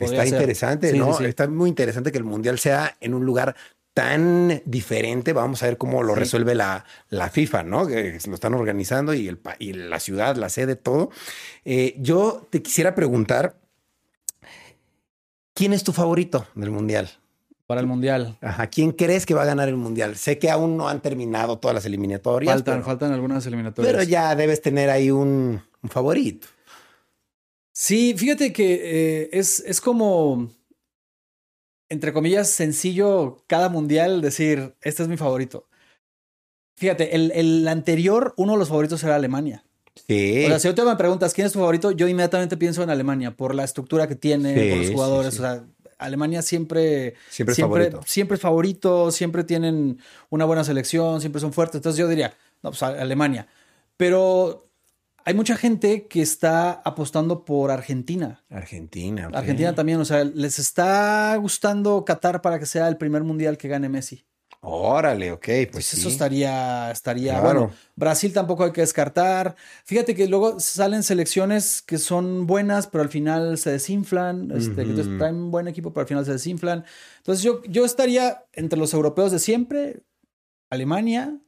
[0.05, 0.33] Está ser.
[0.33, 1.13] interesante, Sí, ¿no?
[1.13, 1.29] sí, sí.
[1.29, 3.55] Está muy interesante que el mundial sea en un lugar
[3.93, 5.33] tan diferente.
[5.33, 7.85] Vamos a ver cómo lo resuelve la, la FIFA, ¿no?
[7.87, 11.09] Que lo están organizando y, el, y la ciudad, la sede, todo.
[11.65, 13.57] Eh, yo te quisiera preguntar,
[15.53, 17.09] ¿quién es tu favorito del mundial?
[17.67, 18.37] Para el mundial.
[18.41, 20.17] Ajá, ¿quién crees que va a ganar el mundial?
[20.17, 23.93] Sé que aún no han terminado todas las eliminatorias, Faltan, pero, faltan algunas eliminatorias.
[23.93, 26.47] pero ya debes tener ahí un, un favorito.
[27.73, 28.73] Sí, fíjate que
[29.23, 30.49] eh, es, es como,
[31.89, 35.67] entre comillas, sencillo cada mundial decir, este es mi favorito.
[36.77, 39.63] Fíjate, el, el anterior, uno de los favoritos era Alemania.
[40.07, 40.45] Sí.
[40.45, 43.35] O sea, si ahorita me preguntas quién es tu favorito, yo inmediatamente pienso en Alemania
[43.35, 45.33] por la estructura que tiene, Sí, por los jugadores.
[45.35, 45.39] sí.
[45.39, 45.63] O sea,
[45.97, 48.01] Alemania siempre, Siempre favorito.
[48.07, 51.75] siempre es favorito, siempre tienen una buena selección, siempre son fuertes.
[51.75, 53.47] Entonces yo diría, no, pues Alemania.
[53.97, 54.70] Pero
[55.25, 58.43] hay mucha gente que está apostando por Argentina.
[58.49, 59.29] Argentina.
[59.33, 63.67] Argentina también, o sea, les está gustando Qatar para que sea el primer mundial que
[63.67, 64.25] gane Messi.
[64.63, 65.99] Órale, ok, pues Pues sí.
[65.99, 67.59] eso estaría, estaría Claro.
[67.61, 67.73] bueno.
[67.95, 69.55] Brasil tampoco hay que descartar.
[69.85, 74.51] Fíjate que luego salen selecciones que son buenas, pero al final se desinflan.
[74.51, 74.85] Este,
[75.17, 76.85] traen un buen equipo, pero al final se desinflan.
[77.17, 80.03] Entonces yo, yo estaría entre los europeos de siempre,
[80.69, 81.39] Alemania,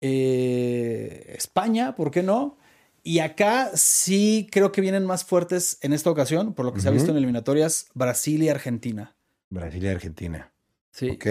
[0.00, 2.58] eh, España, ¿por qué no?
[3.02, 6.88] Y acá sí creo que vienen más fuertes en esta ocasión, por lo que se
[6.88, 9.16] ha visto en eliminatorias, Brasil y Argentina.
[9.48, 10.52] Brasil y Argentina.
[10.92, 11.10] Sí.
[11.10, 11.26] Ok.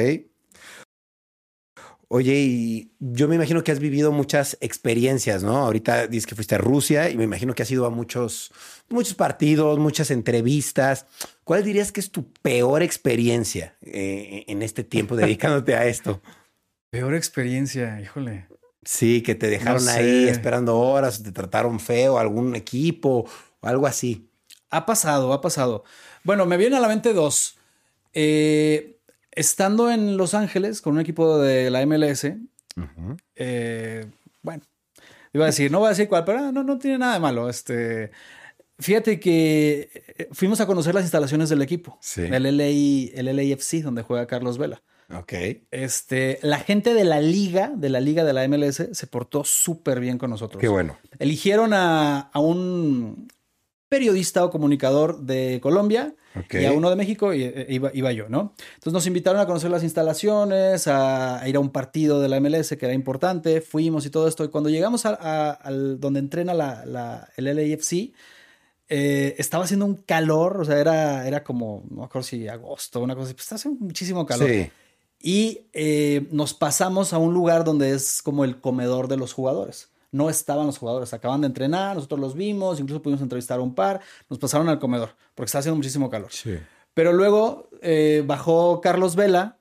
[2.12, 5.58] Oye, y yo me imagino que has vivido muchas experiencias, ¿no?
[5.58, 8.52] Ahorita dices que fuiste a Rusia y me imagino que has ido a muchos,
[8.90, 11.06] muchos partidos, muchas entrevistas.
[11.44, 16.20] ¿Cuál dirías que es tu peor experiencia eh, en este tiempo dedicándote a esto?
[16.90, 18.48] Peor experiencia, híjole.
[18.84, 19.92] Sí, que te dejaron sé.
[19.92, 23.26] ahí esperando horas, te trataron feo, algún equipo
[23.60, 24.30] o algo así.
[24.70, 25.84] Ha pasado, ha pasado.
[26.24, 27.58] Bueno, me viene a la mente dos.
[28.14, 28.98] Eh,
[29.32, 32.26] estando en Los Ángeles con un equipo de la MLS,
[33.36, 34.06] eh,
[34.42, 34.64] bueno,
[35.34, 37.20] iba a decir, no voy a decir cuál, pero ah, no, no tiene nada de
[37.20, 37.50] malo.
[37.50, 38.12] Este,
[38.80, 42.22] fíjate que eh, fuimos a conocer las instalaciones del equipo, Sí.
[42.22, 42.66] el, LA,
[43.20, 44.82] el LAFC, donde juega Carlos Vela.
[45.12, 45.34] Ok.
[45.72, 50.00] Este, la gente de la liga, de la liga de la MLS, se portó súper
[50.00, 50.62] bien con nosotros.
[50.62, 50.98] Qué bueno.
[51.18, 53.28] Eligieron a, a un
[53.88, 56.14] periodista o comunicador de Colombia
[56.62, 58.54] y a uno de México y e- iba, iba yo, ¿no?
[58.76, 62.40] Entonces nos invitaron a conocer las instalaciones, a, a ir a un partido de la
[62.40, 64.44] MLS que era importante, fuimos y todo esto.
[64.46, 68.14] Y cuando llegamos a, a- al donde entrena la, la- el LAFC,
[68.90, 73.02] eh, estaba haciendo un calor, o sea, era, era como, no me acuerdo si agosto,
[73.02, 74.48] una cosa así, pues está haciendo muchísimo calor.
[74.50, 74.70] Sí.
[75.22, 79.90] Y eh, nos pasamos a un lugar donde es como el comedor de los jugadores.
[80.12, 83.76] No estaban los jugadores, acaban de entrenar, nosotros los vimos, incluso pudimos entrevistar a un
[83.76, 86.32] par, nos pasaron al comedor, porque está haciendo muchísimo calor.
[86.32, 86.58] Sí.
[86.96, 89.60] Pero luego eh, bajó Carlos Vela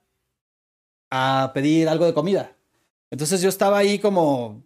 [1.10, 2.52] a pedir algo de comida.
[3.10, 4.62] Entonces yo estaba ahí como,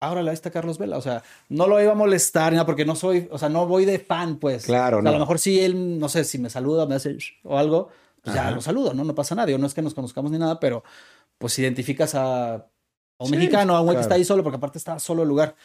[0.00, 0.96] ahora la está Carlos Vela.
[0.96, 3.84] O sea, no lo iba a molestar, nada, porque no soy, o sea, no voy
[3.84, 4.64] de fan, pues.
[4.64, 7.16] Claro, o sea, A lo mejor sí él, no sé, si me saluda, me hace
[7.44, 7.90] o algo,
[8.22, 9.04] pues ya lo saludo, ¿no?
[9.04, 9.46] No pasa nada.
[9.46, 10.82] Digo, no es que nos conozcamos ni nada, pero
[11.38, 12.64] pues identificas a, a
[13.18, 15.28] un Sí, mexicano, a un güey que está ahí solo, porque aparte estaba solo el
[15.28, 15.56] lugar.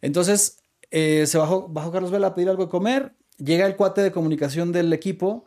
[0.00, 0.58] Entonces,
[0.90, 3.14] eh, se bajó, bajó Carlos Vela a pedir algo de comer.
[3.38, 5.44] Llega el cuate de comunicación del equipo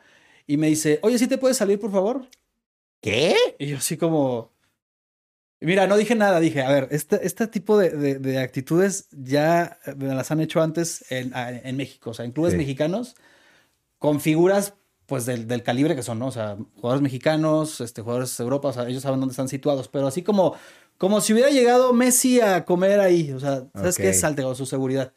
[0.48, 2.28] y me dice, oye, ¿sí te puedes salir, por favor?
[3.02, 3.36] ¿Qué?
[3.60, 4.54] Y yo así como...
[5.62, 9.80] Mira, no dije nada, dije, a ver, este, este tipo de, de- de actitudes ya
[9.98, 12.58] me las han hecho antes en, en México, o sea, en clubes Sí.
[12.58, 13.16] mexicanos,
[13.98, 14.74] con figuras
[15.06, 16.28] pues del, del calibre que son, ¿no?
[16.28, 19.88] O sea, jugadores mexicanos, este, jugadores de Europa, o sea, ellos saben dónde están situados,
[19.88, 20.56] pero así como,
[20.98, 24.02] como si hubiera llegado Messi a comer ahí, o sea, ¿sabes Ok.
[24.02, 24.14] qué?
[24.14, 25.14] Salte con su seguridad.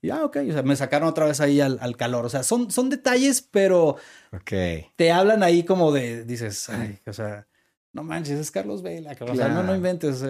[0.00, 2.42] Y ah, ok, o sea, me sacaron otra vez ahí al, al calor, o sea,
[2.42, 3.96] son, son detalles, pero
[4.32, 4.52] Ok.
[4.96, 7.46] te hablan ahí como de, dices, ay, o sea,
[7.92, 9.76] no manches, es Carlos Vela, cabrón, o sea, no, no Claro.
[9.76, 10.22] inventes.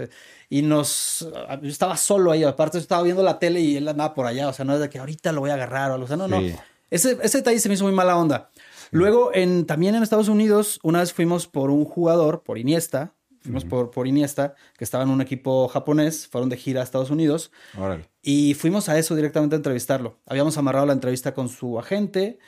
[0.48, 1.28] Y nos,
[1.62, 4.48] yo estaba solo ahí, aparte yo estaba viendo la tele y él andaba por allá,
[4.48, 6.16] o sea, no es de que ahorita lo voy a agarrar o algo, o sea,
[6.16, 6.40] no, no.
[6.40, 6.54] Sí.
[6.90, 8.48] Ese, ese detalle se me hizo muy mala onda.
[8.90, 13.64] Luego, en, también en Estados Unidos, una vez fuimos por un jugador, por Iniesta, fuimos
[13.64, 17.50] por, por Iniesta, que estaba en un equipo japonés, fueron de gira a Estados Unidos.
[17.76, 18.08] Órale.
[18.22, 20.18] Y fuimos a eso directamente a entrevistarlo.
[20.26, 22.38] Habíamos amarrado la entrevista con su agente.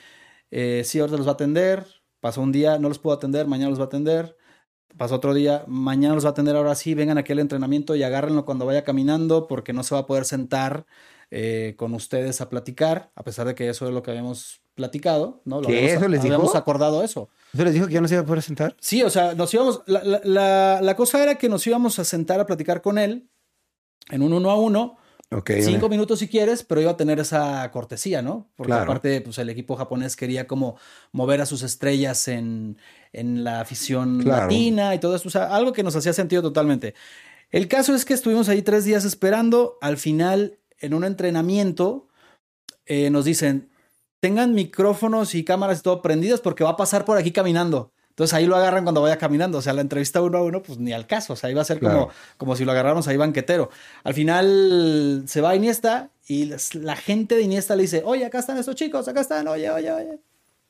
[0.51, 1.87] Eh, sí, ahorita los va a atender.
[2.21, 4.37] Pasó un día, no los pudo atender, mañana los va a atender.
[4.97, 8.03] Pasó otro día, mañana los va a atender, ahora sí, vengan aquí al entrenamiento y
[8.03, 10.85] agárrenlo cuando vaya caminando porque no se va a poder sentar
[11.31, 15.43] eh, con ustedes a platicar, a pesar de que eso es lo que habíamos platicado,
[15.45, 15.61] ¿no?
[15.61, 15.77] Lo ¿Qué?
[15.79, 16.35] habíamos- ¿Eso les dijo?
[16.35, 17.29] Habíamos acordado eso.
[17.53, 18.75] ¿Eso les dijo que ya no se iba a poder sentar?
[18.81, 19.83] Sí, o sea, nos íbamos.
[19.87, 23.29] La, la- la- la cosa era que nos íbamos a sentar a platicar con él
[24.11, 24.97] en un uno a uno.
[25.33, 25.51] Ok.
[25.63, 28.51] Cinco minutos si quieres, pero iba a tener esa cortesía, ¿no?
[28.57, 28.83] Porque Claro.
[28.85, 30.77] aparte, pues el equipo japonés quería como
[31.13, 32.79] mover a sus estrellas en,
[33.13, 34.43] en la afición Claro.
[34.43, 35.29] latina y todo eso.
[35.29, 36.95] O sea, algo que nos hacía sentido totalmente.
[37.53, 39.77] El caso es que estuvimos ahí tres días esperando.
[39.81, 42.09] Al final, en un entrenamiento,
[42.87, 43.71] eh, nos dicen,
[44.21, 47.93] tengan micrófonos y cámaras y todo prendidos porque va a pasar por aquí caminando.
[48.11, 49.59] Entonces ahí lo agarran cuando vaya caminando.
[49.59, 51.33] O sea, la entrevista uno a uno, pues ni al caso.
[51.33, 52.01] O sea, iba a ser Claro.
[52.01, 53.71] como, como si lo agarráramos ahí banquetero.
[54.05, 58.41] Al final se va a Iniesta y la gente de Iniesta le dice, oye, acá
[58.41, 60.19] están estos chicos, acá están, oye, oye, oye.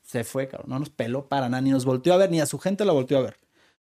[0.03, 0.69] Se fue, cabrón.
[0.69, 2.93] No nos peló para nada, ni nos volteó a ver, ni a su gente lo
[2.93, 3.37] volteó a ver.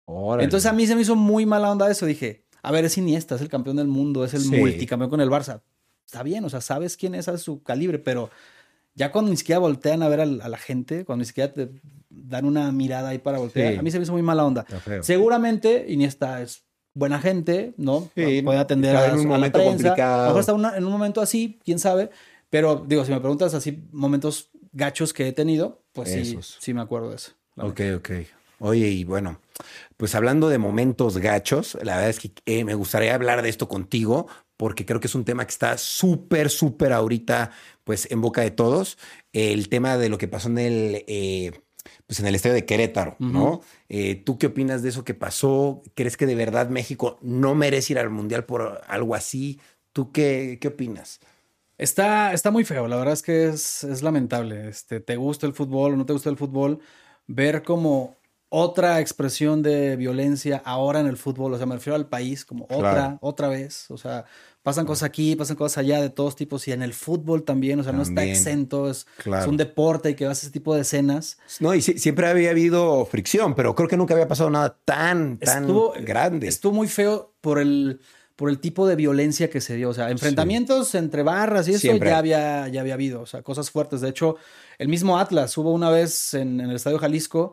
[0.07, 0.45] Órale.
[0.45, 2.07] Entonces a mí se me hizo muy mala onda eso.
[2.07, 4.57] Dije, a ver, es Iniesta, es el campeón del mundo, es el Sí.
[4.57, 5.61] multicampeón con el Barça.
[6.05, 8.31] Está bien, o sea, sabes quién es a su calibre, pero
[8.95, 11.71] ya cuando ni siquiera voltean a ver a, la gente, cuando ni siquiera te
[12.09, 13.79] dan una mirada ahí para voltear, Sí.
[13.79, 14.65] a mí se me hizo muy mala onda.
[15.03, 18.11] Seguramente Iniesta es buena gente, ¿no?
[18.15, 19.89] Sí, Puede atender a, en un la momento prensa.
[19.89, 20.15] complicado.
[20.15, 22.11] A lo mejor está una- en un momento así, quién sabe.
[22.51, 26.57] Pero digo, si me preguntas así momentos gachos que he tenido, pues sí, Esos.
[26.61, 27.33] sí me acuerdo de eso.
[27.57, 28.11] Ok, ok.
[28.61, 29.41] Oye, y bueno,
[29.97, 33.67] pues hablando de momentos gachos, la verdad es que eh, me gustaría hablar de esto
[33.69, 37.51] contigo, porque creo que es un tema que está súper, súper ahorita,
[37.85, 38.99] pues en boca de todos.
[39.33, 41.53] El tema de lo que pasó en el, eh,
[42.07, 43.61] pues en el estadio de Querétaro, ¿no?
[43.89, 45.83] Eh, ¿Tú qué opinas de eso que pasó?
[45.95, 49.61] ¿Crees que de verdad México no merece ir al mundial por algo así?
[49.93, 51.21] ¿Tú qué, qué opinas?
[51.77, 54.69] Está, está muy feo, la verdad es que es, es lamentable.
[54.69, 56.79] Este, te gusta el fútbol o no te gusta el fútbol,
[57.27, 58.17] ver como
[58.49, 62.65] otra expresión de violencia ahora en el fútbol, o sea, me refiero al país como
[62.65, 63.19] otra, Claro.
[63.21, 64.27] otra vez, o sea,
[64.63, 67.83] pasan cosas aquí, pasan cosas allá de todos tipos y en el fútbol también, o
[67.83, 69.43] sea, no está exento, es, Claro.
[69.43, 71.37] es un deporte y que vas a ese tipo de escenas.
[71.61, 75.39] No, y sí- siempre había habido fricción, pero creo que nunca había pasado nada tan,
[75.39, 76.47] tan estuvo, grande.
[76.49, 78.01] Estuvo muy feo por el,
[78.37, 79.91] por el tipo de violencia que se dio.
[79.91, 82.11] O sea, enfrentamientos entre barras y eso Siempre.
[82.11, 83.21] ya había, ya había habido.
[83.21, 84.01] O sea, cosas fuertes.
[84.01, 84.37] De hecho,
[84.79, 87.53] el mismo Atlas hubo una vez en, en el Estadio Jalisco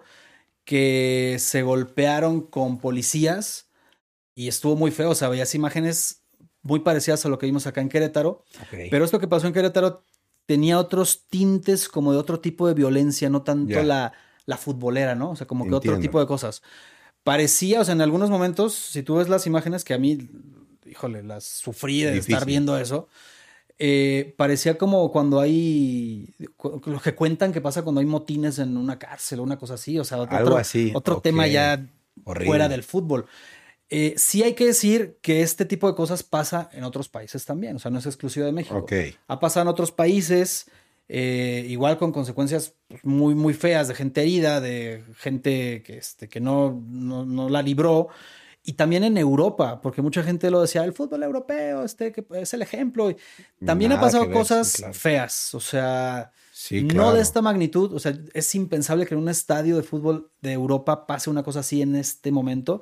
[0.63, 3.69] que se golpearon con policías
[4.35, 5.11] y estuvo muy feo.
[5.11, 6.23] O sea, veías imágenes
[6.61, 8.43] muy parecidas a lo que vimos acá en Querétaro.
[8.89, 10.03] Pero esto que pasó en Querétaro
[10.45, 14.13] tenía otros tintes como de otro tipo de violencia, no tanto la,
[14.45, 15.31] la futbolera, ¿no?
[15.31, 16.61] O sea, como que otro tipo de cosas.
[17.23, 20.29] Parecía, o sea, en algunos momentos, si tú ves las imágenes que a mí,
[20.85, 23.07] híjole, las sufrí de estar viendo eso,
[23.79, 28.77] eh, parecía como cuando hay, cu- lo que cuentan que pasa cuando hay motines en
[28.77, 31.85] una cárcel o una cosa así, o sea, otro, Algo así, otro tema ya
[32.23, 32.47] Horrible.
[32.47, 33.25] fuera del fútbol.
[33.89, 37.75] Eh, sí hay que decir que este tipo de cosas pasa en otros países también,
[37.75, 38.77] o sea, no es exclusivo de México.
[38.77, 38.93] Ok.
[39.27, 40.67] Ha pasado en otros países,
[41.09, 46.39] eh, igual con consecuencias muy, muy feas, de gente herida, de gente que, este, que
[46.39, 48.07] no, no, no la libró.
[48.63, 52.53] Y también en Europa, porque mucha gente lo decía, el fútbol europeo este, que es
[52.53, 53.13] el ejemplo.
[53.65, 54.93] También ha Nada pasado que ver, cosas claro.
[54.93, 59.29] feas, o sea, Sí, No de esta magnitud, o sea, es impensable que en un
[59.29, 62.81] estadio de fútbol de Europa pase una cosa así en este momento.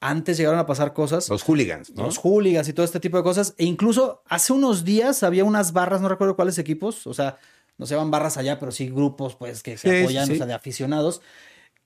[0.00, 2.04] Antes llegaron a pasar cosas, Los hooligans, ¿no?
[2.04, 3.54] los hooligans y todo este tipo de cosas.
[3.58, 7.38] E incluso hace unos días había unas barras, no recuerdo cuáles equipos, o sea,
[7.78, 10.36] no se llaman barras allá, pero sí grupos pues que se Sí, apoyan, sí, o
[10.36, 11.20] sea, de aficionados,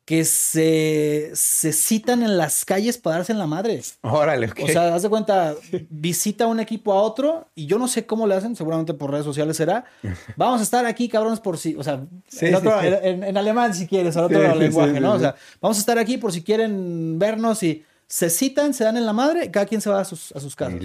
[0.05, 3.81] que se, se citan en las calles para darse en la madre.
[4.03, 4.61] Órale, ok.
[4.65, 5.55] O sea, haz de cuenta,
[5.89, 9.25] visita un equipo a otro y yo no sé cómo le hacen, seguramente por redes
[9.25, 9.85] sociales será.
[10.37, 12.87] Vamos a estar aquí, cabrones, por si, o sea, Sí, en, sí, otro- sí.
[13.03, 15.15] En, en alemán si quieres, en otro lenguaje, ¿no?
[15.15, 18.99] O sea, vamos a estar aquí por si quieren vernos y se citan, se dan
[18.99, 20.79] en la madre, cada quien se va a sus, a sus casas.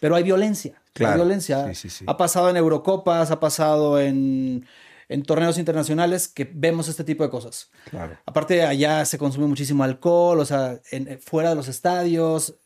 [0.00, 0.72] Pero hay violencia.
[0.92, 1.12] Claro.
[1.14, 1.68] Hay violencia.
[1.68, 2.04] Sí, sí, sí.
[2.08, 4.66] Ha pasado en Eurocopas, ha pasado en,
[5.08, 7.70] en torneos internacionales que vemos este tipo de cosas.
[7.90, 8.16] Claro.
[8.26, 12.56] Aparte, allá se consume muchísimo alcohol, o sea, en- eh, fuera de los estadios.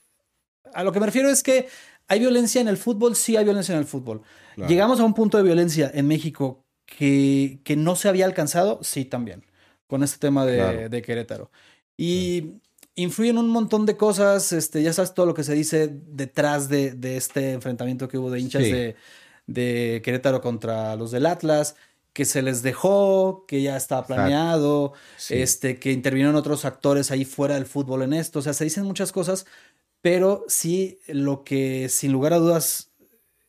[0.74, 1.68] A lo que me refiero es que
[2.08, 4.22] hay violencia en el fútbol, sí hay violencia en el fútbol.
[4.54, 4.68] Claro.
[4.68, 9.04] Llegamos a un punto de violencia en México que, que no se había alcanzado, sí
[9.04, 9.44] también,
[9.86, 10.88] con este tema de, Claro.
[10.88, 11.50] de Querétaro.
[11.96, 12.60] Y
[12.94, 16.92] influyen un montón de cosas, este, ya sabes todo lo que se dice detrás de,
[16.92, 18.72] de este enfrentamiento que hubo de hinchas Sí.
[18.72, 18.96] de,
[19.46, 21.76] de Querétaro contra los del Atlas,
[22.18, 25.34] que se les dejó, que ya estaba planeado, Sí.
[25.40, 28.40] este, que intervinieron otros actores ahí fuera del fútbol en esto.
[28.40, 29.46] O sea, se dicen muchas cosas,
[30.00, 32.90] pero sí lo que sin lugar a dudas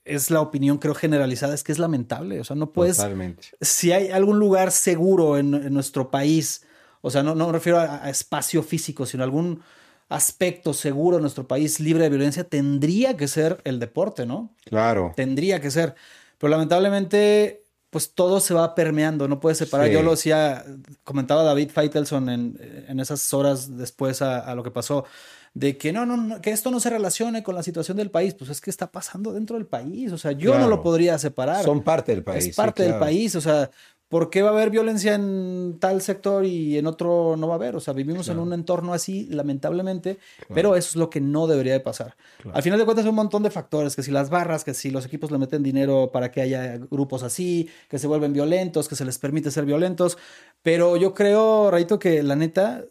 [0.06, 2.40] es la opinión, creo, generalizada, es que es lamentable.
[2.40, 3.48] O sea, no puedes Totalmente.
[3.60, 6.62] si hay algún lugar seguro en, en nuestro país,
[7.02, 9.64] o sea, no, no me refiero a, a espacio físico, sino algún
[10.10, 14.54] aspecto seguro en nuestro país libre de violencia, tendría que ser el deporte, ¿no?
[14.66, 15.14] Claro.
[15.16, 15.96] Tendría que ser.
[16.38, 19.88] Pero lamentablemente, pues todo se va permeando, no puedes separar.
[19.88, 19.94] Sí.
[19.94, 20.64] Yo lo decía,
[21.04, 25.06] comentaba David Feitelson en, en esas horas después a, a lo que pasó,
[25.54, 28.36] de que no, no, no, que esto no se relacione con la situación del país.
[28.36, 30.12] Pues es que está pasando dentro del país.
[30.12, 32.46] O sea, yo no lo podría separar Son parte del país.
[32.46, 33.72] es parte sí, del país, o sea,
[34.10, 37.58] ¿por qué va a haber violencia en tal sector y en otro no va a
[37.58, 37.76] haber?
[37.76, 40.18] O sea, vivimos en un entorno así, lamentablemente,
[40.54, 42.16] pero eso es lo que no debería de pasar.
[42.52, 44.90] Al final de cuentas, hay un montón de factores, que si las barras, que si
[44.90, 48.96] los equipos le meten dinero para que haya grupos así, que se vuelven violentos, que
[48.96, 50.18] se les permite ser violentos,
[50.64, 52.86] pero yo creo, Raito, que la neta,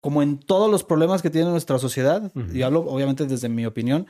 [0.00, 4.06] como en todos los problemas que tiene nuestra sociedad, y hablo obviamente desde mi opinión,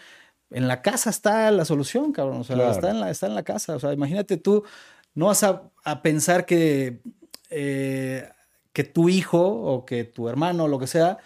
[0.50, 2.42] en la casa está la solución, cabrón.
[2.42, 2.70] O sea, Claro.
[2.70, 3.74] está, en la, está en la casa.
[3.74, 4.62] O sea, imagínate tú,
[5.14, 7.00] no vas a, a pensar que,
[7.50, 8.28] eh,
[8.72, 11.18] que tu hijo o que tu hermano o lo que sea,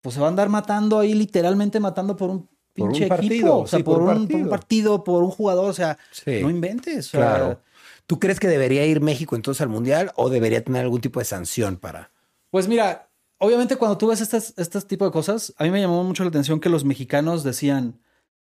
[0.00, 3.34] pues se va a andar matando ahí, literalmente matando por un Por un pinche partido,
[3.34, 3.56] equipo.
[3.58, 4.50] O sea, sí, por, por un un, por un partido.
[4.50, 5.68] partido, por un jugador.
[5.70, 6.40] O sea, Sí.
[6.42, 7.08] no inventes.
[7.08, 7.60] o sea, Claro.
[8.06, 11.24] ¿Tú crees que debería ir México entonces al Mundial o debería tener algún tipo de
[11.24, 12.10] sanción para...?
[12.50, 13.08] Pues mira,
[13.38, 16.30] obviamente cuando tú ves estas, este tipo de cosas, a mí me llamó mucho la
[16.30, 18.00] atención que los mexicanos decían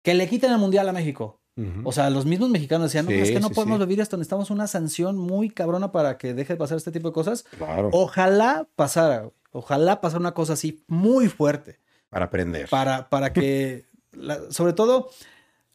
[0.02, 1.42] que le quiten el mundial a México.
[1.84, 3.86] O sea, los mismos mexicanos decían, no, Sí, es que no sí, podemos sí.
[3.86, 7.14] vivir esto, necesitamos una sanción muy cabrona para que deje de pasar este tipo de
[7.14, 7.44] cosas.
[7.58, 7.90] Claro.
[7.92, 12.70] Ojalá pasara, ojalá pasara una cosa así muy fuerte Para aprender.
[12.70, 15.10] para, para que, la- sobre todo,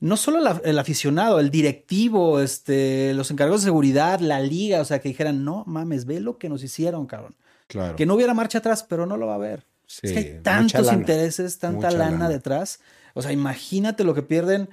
[0.00, 4.84] no solo la- el aficionado, el directivo, este, los encargados de seguridad, la liga, o
[4.84, 7.34] sea, que dijeran, no mames, ve lo que nos hicieron, cabrón.
[7.66, 7.96] Claro.
[7.96, 9.64] Que no hubiera marcha atrás, pero no lo va a haber.
[10.02, 10.98] Es que hay tantos lana.
[10.98, 12.28] intereses, tanta lana.
[12.28, 12.80] detrás.
[13.14, 14.68] O sea, imagínate lo que pierden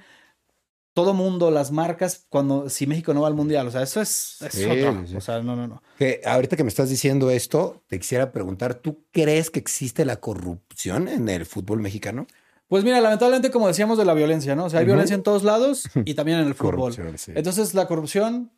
[0.94, 3.66] todo mundo, las marcas, cuando si México no va al mundial.
[3.66, 5.06] O sea, eso es, es Sí, otro.
[5.06, 5.16] sí.
[5.16, 5.82] O sea, no, no, no.
[5.98, 10.16] Que ahorita que me estás diciendo esto, te quisiera preguntar, ¿tú crees que existe la
[10.16, 12.26] corrupción en el fútbol mexicano?
[12.68, 14.64] Pues mira, lamentablemente, como decíamos de la violencia, ¿no?
[14.66, 16.92] O sea, hay violencia en todos lados y también en el fútbol.
[17.18, 17.32] Sí.
[17.34, 18.50] Entonces, la corrupción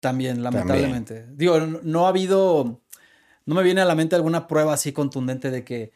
[0.00, 1.26] también, lamentablemente.
[1.32, 2.80] Digo, no, no ha habido,
[3.46, 5.92] no me viene a la mente alguna prueba así contundente de que,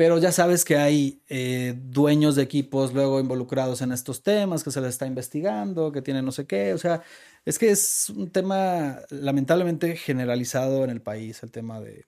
[0.00, 4.70] pero ya sabes que hay eh, dueños de equipos luego involucrados en estos temas, que
[4.70, 6.72] se les está investigando, que tienen no sé qué.
[6.72, 7.02] O sea,
[7.44, 12.06] es que es un tema lamentablemente generalizado en el país, el tema de,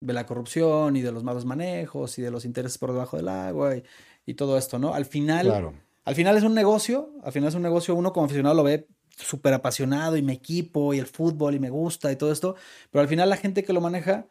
[0.00, 3.28] de la corrupción y de los malos manejos y de los intereses por debajo del
[3.28, 3.84] agua y,
[4.26, 4.92] y todo esto, ¿no?
[4.92, 5.74] Al final, Claro.
[6.04, 8.88] al final es un negocio, al final es un negocio, uno como aficionado lo ve
[9.16, 12.56] súper apasionado y me equipo y el fútbol y me gusta y todo esto,
[12.90, 14.26] pero al final la gente que lo maneja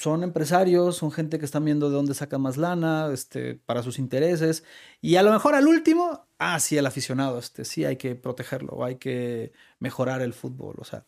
[0.00, 3.98] son empresarios, son gente que están viendo de dónde sacan más lana, este, para sus
[3.98, 4.64] intereses,
[5.02, 8.72] y a lo mejor al último, ah, sí, el aficionado, este, sí hay que protegerlo,
[8.72, 11.04] o hay que mejorar el fútbol, o sea,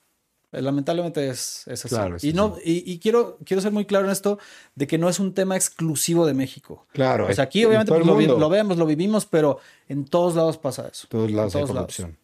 [0.51, 1.95] lamentablemente es, es así.
[1.95, 4.39] Claro, y no, y, y quiero, quiero ser muy claro en esto,
[4.75, 6.87] de que no es un tema exclusivo de México.
[6.93, 7.33] Claro.
[7.33, 10.59] Sea, aquí en obviamente pues, lo, vi- lo vemos, lo vivimos, pero en todos lados
[10.59, 11.07] pasa eso.
[11.09, 11.97] todos lados en hay todos lados.
[11.97, 12.19] corrupción.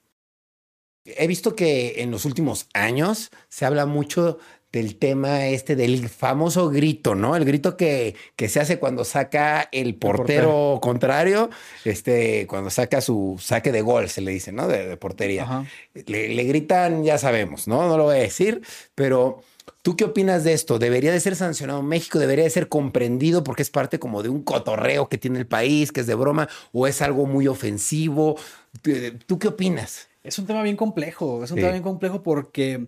[1.07, 4.39] he visto que en los últimos años se habla mucho
[4.79, 7.35] del tema este del famoso grito, ¿no?
[7.37, 11.51] El grito que, que se hace cuando saca el portero, contrario,
[11.85, 14.69] este, cuando saca su saque de gol, se le dice, ¿no?
[14.69, 15.67] De, portería.
[15.95, 17.89] Le, le, gritan, ya sabemos, ¿no?
[17.89, 18.63] No lo voy a decir,
[18.95, 19.43] pero
[19.83, 20.79] ¿tú qué opinas de esto?
[20.79, 22.21] ¿Debería de ser sancionado México?
[22.21, 25.91] ¿Debería de ser comprendido porque es parte como de un cotorreo que tiene el país,
[25.91, 28.37] que es de broma, o es algo muy ofensivo?
[29.27, 30.09] ¿Tú qué opinas?
[30.23, 32.87] Es un tema bien complejo, es un tema bien complejo porque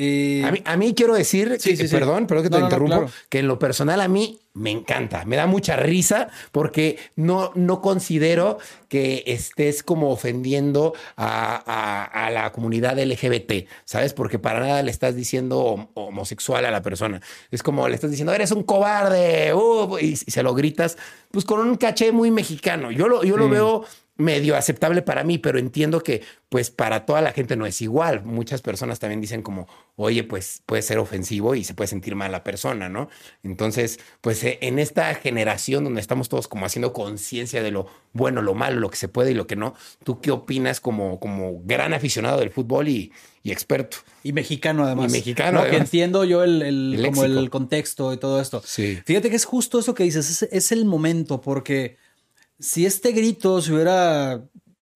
[0.00, 1.58] eh, a, mí, quiero decir,
[1.90, 5.48] perdón, perdón que te interrumpo, que en lo personal a mí me encanta, me da
[5.48, 14.14] mucha risa porque no, no considero que estés como ofendiendo a, la comunidad LGBT, ¿sabes?
[14.14, 17.20] Porque para nada le estás diciendo homosexual a la persona.
[17.50, 20.96] Es como le estás diciendo, eres un cobarde, uh, y, se lo gritas,
[21.32, 22.92] pues con un caché muy mexicano.
[22.92, 23.84] Yo lo, yo lo veo
[24.18, 28.24] medio aceptable para mí, pero entiendo que pues para toda la gente no es igual.
[28.24, 32.32] Muchas personas también dicen como, oye, pues puede ser ofensivo y se puede sentir mal
[32.32, 33.08] la persona, ¿no?
[33.44, 38.42] Entonces, pues eh, en esta generación donde estamos todos como haciendo conciencia de lo bueno,
[38.42, 41.62] lo malo, lo que se puede y lo que no, ¿tú qué opinas como, como
[41.64, 43.12] gran aficionado del fútbol y,
[43.44, 43.98] experto?
[44.24, 45.10] Y mexicano además.
[45.10, 45.64] Y mexicano.
[45.64, 48.62] que entiendo yo el, el, como el contexto y todo esto.
[48.64, 48.98] Sí.
[49.06, 51.96] Fíjate que es justo eso que dices, es el momento porque
[52.58, 54.42] si este grito se hubiera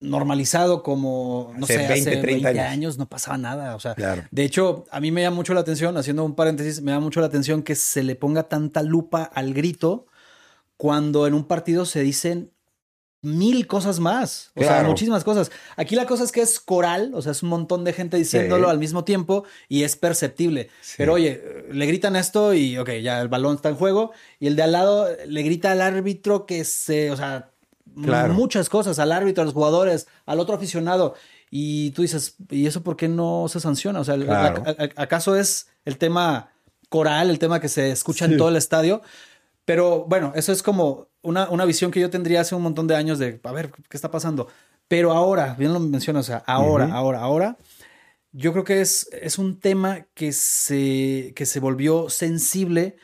[0.03, 2.97] normalizado como, no sé, 20, hace 30 años.
[2.97, 3.75] no pasaba nada.
[3.75, 3.95] O sea,
[4.29, 7.21] de hecho, a mí me llama mucho la atención, haciendo un paréntesis, me llama mucho
[7.21, 10.05] la atención que se le ponga tanta lupa al grito
[10.77, 12.51] cuando en un partido se dicen
[13.21, 15.49] mil cosas más, o sea, muchísimas cosas.
[15.77, 18.69] Aquí la cosa es que es coral, o sea, es un montón de gente diciéndolo
[18.69, 20.69] al mismo tiempo y es perceptible.
[20.97, 21.41] Pero oye,
[21.71, 24.73] le gritan esto y, ok, ya el balón está en juego y el de al
[24.73, 27.52] lado le grita al árbitro que se, o sea,
[27.85, 31.15] muchas cosas, al árbitro, a los jugadores, al otro aficionado.
[31.49, 33.99] Y tú dices, ¿y eso por qué no se sanciona?
[33.99, 34.15] O sea,
[34.95, 36.51] ¿acaso es el tema
[36.89, 39.01] coral, el tema que se escucha en todo el estadio?
[39.65, 42.95] Pero bueno, eso es como una, una, visión que yo tendría hace un montón de
[42.95, 44.47] años de, a ver, ¿qué está pasando?
[44.87, 47.57] Pero ahora, bien lo mencionas, o sea, ahora, ahora, ahora,
[48.31, 52.97] yo creo que es, es un tema que se, que se volvió sensible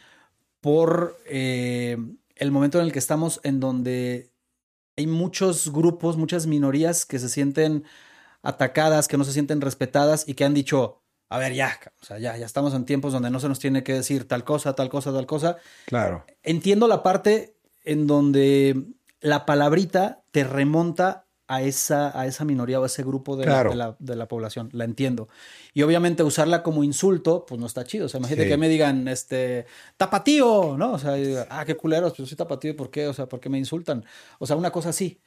[0.60, 1.98] por eh,
[2.36, 4.32] el momento en el que estamos, en donde
[5.00, 7.86] hay muchos grupos, muchas minorías que se sienten
[8.42, 12.20] atacadas, que no se sienten respetadas y que han dicho, a ver, ya, o sea,
[12.20, 14.90] ya, ya estamos en tiempos donde no se nos tiene que decir tal cosa, tal
[14.90, 15.56] cosa, tal cosa.
[15.86, 16.26] Claro.
[16.44, 18.88] Entiendo la parte en donde
[19.22, 23.96] la palabrita te remonta a esa, a esa minoría o a ese grupo de, la,
[23.98, 25.30] de, la, población, la entiendo.
[25.74, 28.06] Y obviamente usarla como insulto, pues no está chido.
[28.06, 29.66] O sea, imagínate que me digan, este,
[29.98, 30.94] tapatío, ¿no?
[30.94, 31.16] O sea,
[31.50, 33.08] ah, qué culeros, pues soy tapatío, ¿por qué?
[33.08, 34.06] O sea, ¿por qué me insultan?
[34.38, 35.22] O sea, una cosa así.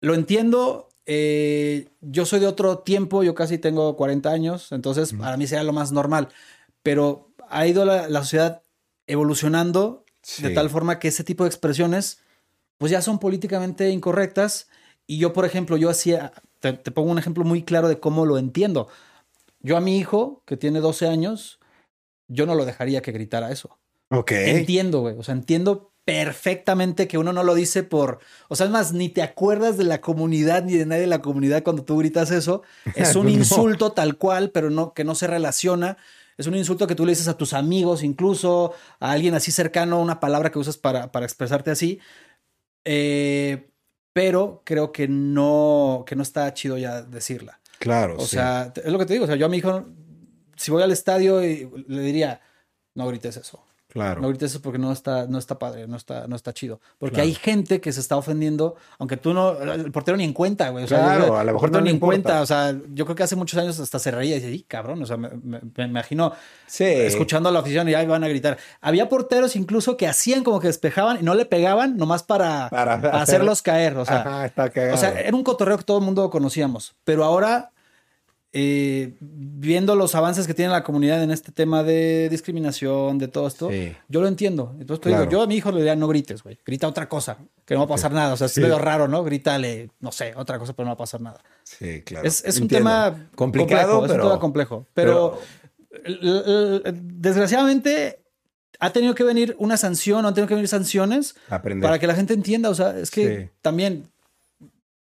[0.00, 5.36] Lo entiendo, eh, yo soy de otro tiempo, yo casi tengo 40 años, entonces para
[5.36, 6.28] mí sería lo más normal.
[6.82, 8.62] Pero ha ido la, sociedad
[9.06, 10.06] evolucionando
[10.38, 12.20] de tal forma que ese tipo de expresiones,
[12.78, 14.68] pues ya son políticamente incorrectas
[15.06, 18.38] y yo, por ejemplo, yo hacía, te, pongo un ejemplo muy claro de cómo lo
[18.38, 18.88] entiendo.
[19.60, 21.60] Yo a mi hijo, que tiene 12 años,
[22.28, 23.78] yo no lo dejaría que gritara eso.
[24.10, 24.32] Ok.
[24.32, 25.16] Entiendo, güey.
[25.18, 29.08] O sea, entiendo perfectamente que uno no lo dice por, o sea, es más, ni
[29.08, 32.62] te acuerdas de la comunidad ni de nadie de la comunidad cuando tú gritas eso.
[32.96, 35.96] Es un insulto tal cual, pero no que no se relaciona.
[36.38, 40.00] Es un insulto que tú le dices a tus amigos, incluso a alguien así cercano,
[40.00, 42.00] una palabra que usas para, para expresarte así.
[42.84, 43.71] Eh,
[44.12, 47.60] pero creo que no, que no está chido ya decirla.
[47.78, 48.16] Claro.
[48.18, 49.24] O sea, es lo que te digo.
[49.24, 49.86] O sea, yo a mi hijo,
[50.56, 52.40] si voy al estadio y le diría,
[52.94, 53.64] no grites eso.
[53.92, 54.22] Claro.
[54.22, 56.80] No grites eso porque no está, no está padre, no está, no está chido.
[56.98, 60.70] Porque hay gente que se está ofendiendo, aunque tú no, el portero ni en cuenta,
[60.70, 60.86] güey.
[60.86, 62.40] claro, a lo mejor no ni en cuenta.
[62.40, 65.02] O sea, yo creo que hace muchos años hasta se reía y decía, y cabrón,
[65.02, 66.32] o sea, me, imagino
[66.78, 68.56] escuchando a la afición y ahí van a gritar.
[68.80, 72.94] Había porteros incluso que hacían como que despejaban y no le pegaban nomás para, para,
[73.20, 73.98] hacerlos caer.
[73.98, 76.94] O sea, o sea, era un cotorreo que todo el mundo conocíamos.
[77.04, 77.72] Pero ahora
[78.54, 83.46] eh, viendo los avances que tiene la comunidad en este tema de discriminación, de todo
[83.46, 83.70] esto,
[84.08, 84.76] yo lo entiendo.
[84.78, 86.58] Entonces, digo, yo a mi hijo le diría, no grites, güey.
[86.64, 88.34] Grita otra cosa, que no va a pasar nada.
[88.34, 89.24] O sea, es medio raro, ¿no?
[89.24, 91.40] Grítale, no sé, otra cosa, pero no va a pasar nada.
[91.62, 92.28] Sí, claro.
[92.28, 94.12] Es, un tema complicado, pero...
[94.12, 94.86] es un tema complejo.
[94.92, 95.40] Pero,
[96.92, 98.18] desgraciadamente
[98.80, 102.14] ha tenido que venir una sanción o han tenido que venir sanciones para que la
[102.14, 102.68] gente entienda.
[102.68, 104.10] O sea, es que también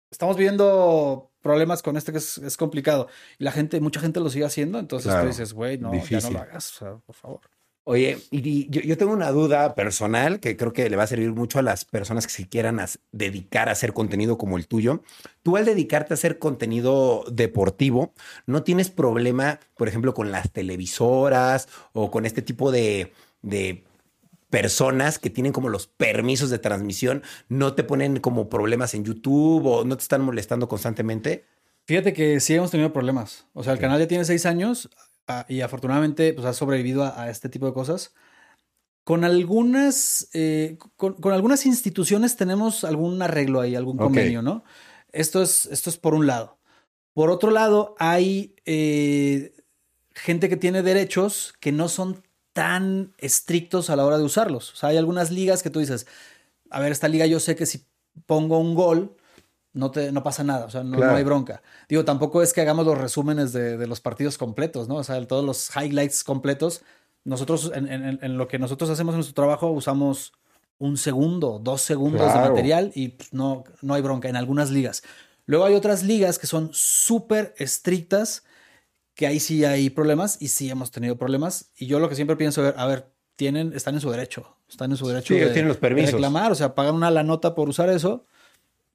[0.09, 3.07] estamos viviendo problemas con este que es, complicado.
[3.39, 6.31] Y la gente, mucha gente lo sigue haciendo, entonces tú dices, güey, no, ya no
[6.31, 7.41] lo hagas, por favor.
[7.83, 11.31] Oye, y yo, yo, tengo una duda personal que creo que le va a servir
[11.31, 12.79] mucho a las personas que se quieran
[13.11, 15.01] dedicar a hacer contenido como el tuyo.
[15.41, 18.13] Tú al dedicarte a hacer contenido deportivo,
[18.45, 23.83] ¿no tienes problema, por ejemplo, con las televisoras o con este tipo de, de
[24.51, 27.23] personas que tienen como los permisos de transmisión?
[27.49, 31.45] ¿No te ponen como problemas en YouTube o no te están molestando constantemente?
[31.85, 33.47] Fíjate que sí hemos tenido problemas.
[33.53, 34.89] O sea, el canal ya tiene seis años
[35.27, 38.13] ah, y afortunadamente pues, ha sobrevivido a, este tipo de cosas.
[39.03, 44.63] Con algunas, eh, con, algunas instituciones tenemos algún arreglo ahí, algún convenio, ¿no?
[45.11, 46.59] Esto es, esto es por un lado.
[47.13, 49.53] Por otro lado, hay eh,
[50.13, 52.23] gente que tiene derechos que no son
[52.53, 54.73] tan estrictos a la hora de usarlos.
[54.73, 56.07] O sea, hay algunas ligas que tú dices,
[56.69, 57.85] a ver, esta liga yo sé que si
[58.25, 59.15] pongo un gol,
[59.73, 61.61] no, te, no pasa nada, o sea, no, hay bronca.
[61.87, 64.95] Digo, tampoco es que hagamos los resúmenes de, los partidos completos, ¿no?
[64.95, 66.81] O sea, todos los highlights completos.
[67.23, 70.33] Nosotros, en, lo que nosotros hacemos en nuestro trabajo, usamos
[70.77, 75.03] un segundo, dos segundos de material y pues, no, no hay bronca en algunas ligas.
[75.45, 78.43] Luego hay otras ligas que son súper estrictas,
[79.21, 81.69] que ahí sí hay problemas y sí hemos tenido problemas.
[81.77, 84.97] Y yo lo que siempre pienso, a ver, tienen, están en su derecho, están en
[84.97, 86.13] su derecho de, tienen los permisos.
[86.13, 88.25] reclamar, o sea, pagan una la nota por usar eso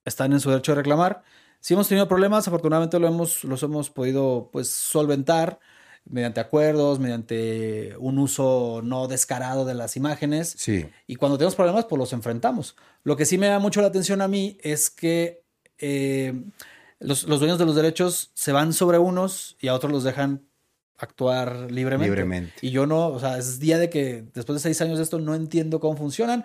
[0.04, 1.22] están en su derecho de reclamar.
[1.60, 5.60] Si hemos tenido problemas, afortunadamente lo hemos, los hemos podido pues, solventar
[6.04, 10.56] mediante acuerdos, mediante un uso no descarado de las imágenes.
[10.58, 10.88] Sí.
[11.06, 12.74] Y cuando tenemos problemas, pues los enfrentamos.
[13.04, 15.44] Lo que sí me da mucho la atención a mí es que
[15.78, 16.34] eh,
[17.00, 20.46] los, los, dueños de los derechos se van sobre unos y a otros los dejan
[20.98, 22.06] actuar libremente.
[22.06, 22.54] Libremente.
[22.62, 25.18] Y yo no, o sea, es día de que después de seis años de esto
[25.18, 26.44] no entiendo cómo funcionan.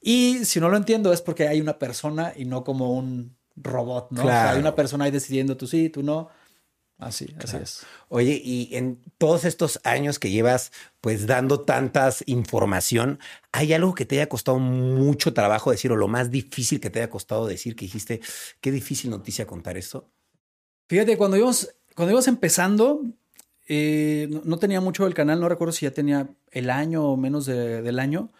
[0.00, 4.10] Y si no lo entiendo es porque hay una persona y no como un robot,
[4.10, 4.28] ¿no?
[4.28, 6.28] hay una persona ahí decidiendo tú sí, tú no.
[6.98, 7.86] Así, así es.
[8.08, 13.18] Oye, y en todos estos años que llevas pues dando tantas información,
[13.52, 17.00] ¿hay algo que te haya costado mucho trabajo decir o lo más difícil que te
[17.00, 18.20] haya costado decir que dijiste,
[18.60, 20.08] qué difícil noticia contar esto?
[20.88, 23.02] Fíjate, cuando íbamos, cuando íbamos empezando,
[23.66, 27.46] eh, no, tenía mucho el canal, no recuerdo si ya tenía el año o menos
[27.46, 28.30] del año,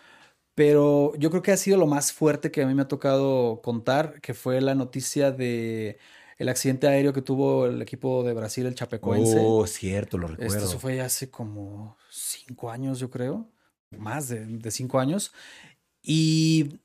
[0.54, 3.60] pero yo creo que ha sido lo más fuerte que a mí me ha tocado
[3.62, 5.98] contar, que fue la noticia de
[6.38, 9.38] el accidente aéreo que tuvo el equipo de Brasil, el Chapecoense.
[9.40, 10.56] Oh, cierto, lo recuerdo.
[10.56, 13.48] Esto fue hace como cinco años, yo creo,
[13.90, 15.32] más de, cinco años.
[16.02, 16.80] Y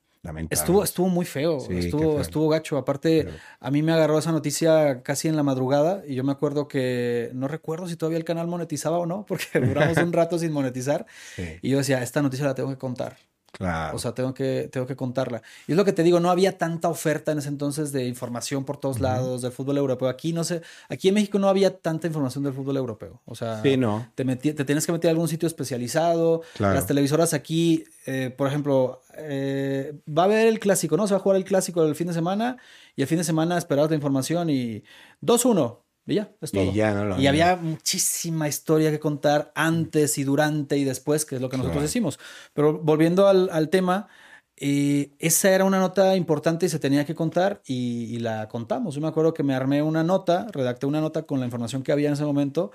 [0.50, 2.78] estuvo, estuvo muy feo, estuvo, estuvo gacho.
[2.78, 3.28] Aparte,
[3.58, 7.30] a mí me agarró esa noticia casi en la madrugada y yo me acuerdo que
[7.34, 11.06] no recuerdo si todavía el canal monetizaba o no, porque duramos un rato sin monetizar.
[11.62, 13.16] Y yo decía, esta noticia la tengo que contar.
[13.52, 13.96] Claro.
[13.96, 15.42] O sea, tengo que, tengo que contarla.
[15.66, 18.64] Y es lo que te digo, no había tanta oferta en ese entonces de información
[18.64, 20.08] por todos lados del fútbol europeo.
[20.08, 23.20] Aquí no sé, aquí en México no había tanta información del fútbol europeo.
[23.24, 24.06] O sea, no.
[24.14, 26.42] te, te tienes que meter a algún sitio especializado.
[26.58, 31.06] Las televisoras aquí, eh, por ejemplo, eh, va a haber el clásico, ¿no?
[31.06, 32.56] Se va a jugar el clásico el fin de semana
[32.96, 34.84] y el fin de semana esperar la información y
[35.22, 35.78] 2-1.
[36.06, 36.72] Y ya, es todo.
[36.72, 41.56] Y, había muchísima historia que contar antes y durante y después, que es lo que
[41.56, 42.18] nosotros decimos.
[42.52, 44.08] Pero volviendo al, tema,
[44.56, 48.94] eh, esa era una nota importante y se tenía que contar y, la contamos.
[48.94, 51.92] Yo me acuerdo que me armé una nota, redacté una nota con la información que
[51.92, 52.72] había en ese momento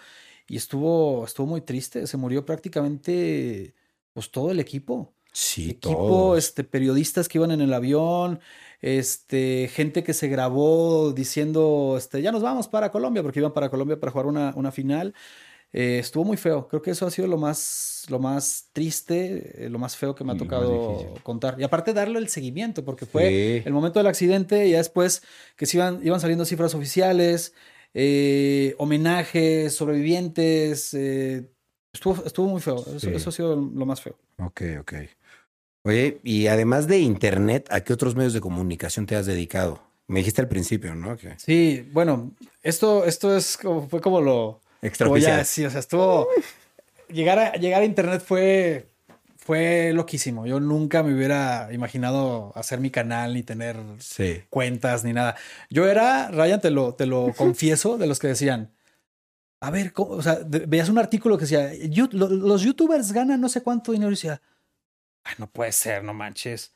[0.47, 2.07] y estuvo, estuvo muy triste.
[2.07, 3.73] Se murió prácticamente
[4.13, 5.13] pues, todo el equipo.
[5.33, 8.39] Sí, equipo, este, periodistas que iban en el avión,
[8.81, 13.69] este, gente que se grabó diciendo, este, ya nos vamos para Colombia, porque iban para
[13.69, 15.13] Colombia para jugar una, una final.
[15.77, 16.69] Eh, estuvo muy feo.
[16.69, 20.23] Creo que eso ha sido lo más, lo más triste, eh, lo más feo que
[20.23, 21.57] me ha tocado contar.
[21.59, 25.21] Y aparte darle el seguimiento, porque fue el momento del accidente y ya después
[25.57, 27.53] que se iban, iban saliendo cifras oficiales,
[27.93, 30.93] eh, homenajes, sobrevivientes.
[30.93, 32.77] estuvo, estuvo muy feo.
[32.95, 34.15] Eso, eso, ha sido lo más feo.
[34.37, 34.93] Ok, ok.
[35.85, 39.83] Oye, y además de Internet, ¿a qué otros medios de comunicación te has dedicado?
[40.07, 41.15] Me dijiste al principio, ¿no?
[41.37, 42.31] Sí, bueno,
[42.63, 44.61] esto, esto es como, fue como lo...
[44.81, 45.45] Extraoficial.
[45.45, 46.27] sí, o sea, estuvo...
[47.07, 48.87] llegar, a, llegar a Internet fue,
[49.37, 50.47] fue loquísimo.
[50.47, 53.77] Yo nunca me hubiera imaginado hacer mi canal ni tener
[54.49, 55.35] cuentas ni nada.
[55.69, 58.71] Yo era, Ryan, te lo, te lo confieso, de los que decían,
[59.59, 61.71] a ver, o sea, veías un artículo que decía,
[62.11, 64.41] los youtubers ganan no sé cuánto dinero y decía,
[65.37, 66.73] no puede ser, no manches.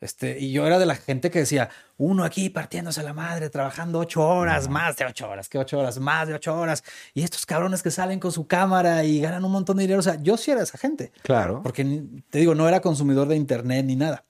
[0.00, 3.98] Este, y yo era de la gente que decía, uno aquí partiéndose la madre, trabajando
[3.98, 5.98] ocho horas, más de ocho horas, ¿qué ocho horas?
[5.98, 6.82] Más de ocho horas.
[7.12, 10.00] Y estos cabrones que salen con su cámara y ganan un montón de dinero.
[10.00, 11.12] O sea, yo sí era esa gente.
[11.22, 11.62] Claro.
[11.62, 14.24] Porque te digo, no era consumidor de internet ni nada.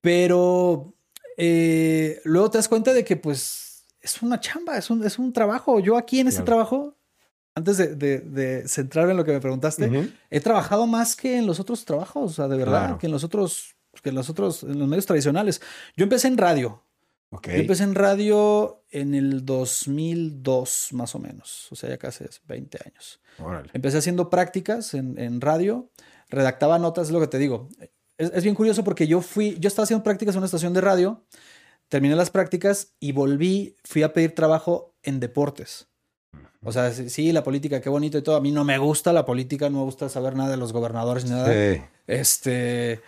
[0.00, 0.94] Pero
[1.36, 5.32] eh, luego te das cuenta de que, pues, es una chamba, es un, es un
[5.32, 5.80] trabajo.
[5.80, 6.94] Yo aquí en este trabajo
[7.56, 11.86] antes de, centrarme en lo que me preguntaste, he trabajado más que en los otros
[11.86, 14.86] trabajos, o sea, de verdad, que en los otros, que en los otros, en los
[14.86, 15.62] medios tradicionales.
[15.96, 16.82] Yo empecé en radio.
[17.30, 22.78] Yo empecé en radio en el 2002, más o menos, o sea, ya casi 20
[22.84, 23.20] años.
[23.72, 25.90] Empecé haciendo prácticas en, en, radio,
[26.28, 27.70] redactaba notas, es lo que te digo.
[28.18, 30.82] Es, es bien curioso porque yo fui, yo estaba haciendo prácticas en una estación de
[30.82, 31.24] radio
[31.88, 35.88] terminé las prácticas y volví, fui a pedir trabajo en deportes.
[36.66, 38.34] O sea, sí, la política, qué bonito y todo.
[38.34, 41.24] A mí no me gusta la política, no me gusta saber nada de los gobernadores
[41.24, 41.52] ni nada.
[42.08, 43.00] Este,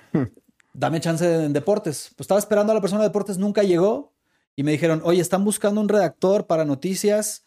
[0.72, 2.12] dame chance en deportes.
[2.16, 4.14] Pues estaba esperando a la persona de deportes, nunca llegó.
[4.54, 7.44] Y me dijeron, oye, están buscando un redactor para noticias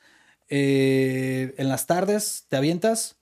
[0.49, 3.17] eh, en las tardes, ¿te avientas?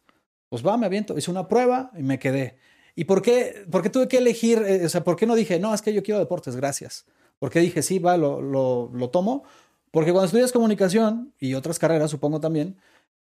[0.49, 1.15] Pues va, me aviento.
[1.15, 2.57] Hice una prueba y me quedé.
[2.95, 4.63] ¿Y por qué, por qué tuve que elegir?
[4.65, 7.05] Eh, o sea, ¿por qué no dije, no, es que yo quiero deportes, gracias?
[7.37, 9.43] Porque dije, sí, va, lo, lo, lo tomo.
[9.91, 12.77] Porque cuando estudias comunicación y otras carreras, supongo también,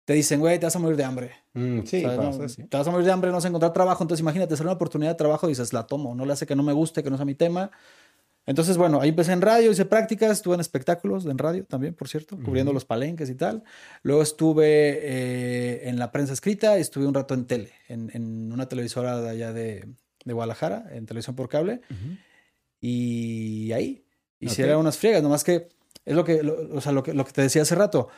[0.04, 1.32] te dicen, güey, te vas a morir de hambre.
[1.54, 4.02] Mm, sí, Te vas a morir de hambre, no vas a encontrar trabajo.
[4.02, 6.14] Entonces, imagínate, sale una oportunidad de trabajo y dices, la tomo.
[6.14, 7.70] No le hace que no me guste, que no sea mi tema.
[8.44, 12.08] Entonces, bueno, ahí empecé en radio, hice prácticas, estuve en espectáculos en radio también, por
[12.08, 13.62] cierto, cubriendo los palenques y tal.
[14.02, 18.52] Luego estuve eh, en la prensa escrita y estuve un rato en tele, en, en
[18.52, 19.86] una televisora de allá de,
[20.24, 21.82] de, Guadalajara, en televisión por cable.
[22.80, 24.04] Y ahí
[24.40, 25.68] hiciera unas friegas, nomás que
[26.04, 28.08] es lo que, o sea, lo que, lo que te decía hace rato.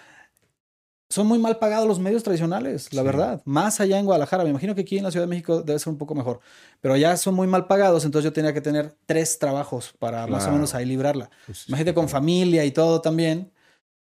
[1.10, 3.42] Son muy mal pagados los medios tradicionales, la verdad.
[3.44, 4.42] Más allá en Guadalajara.
[4.42, 6.40] Me imagino que aquí en la Ciudad de México debe ser un poco mejor.
[6.80, 10.46] Pero allá son muy mal pagados, entonces yo tenía que tener tres trabajos para más
[10.46, 11.30] o menos ahí librarla.
[11.46, 13.52] Pues Imagínate con familia y todo también.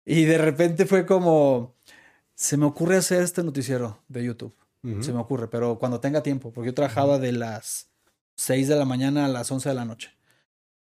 [0.04, 1.76] Y de repente fue como,
[2.34, 4.54] se me ocurre hacer este noticiero de YouTube.
[5.00, 7.90] Se me ocurre, pero cuando tenga tiempo, porque yo trabajaba de las
[8.36, 10.17] 6 de la mañana a las 11 de la noche.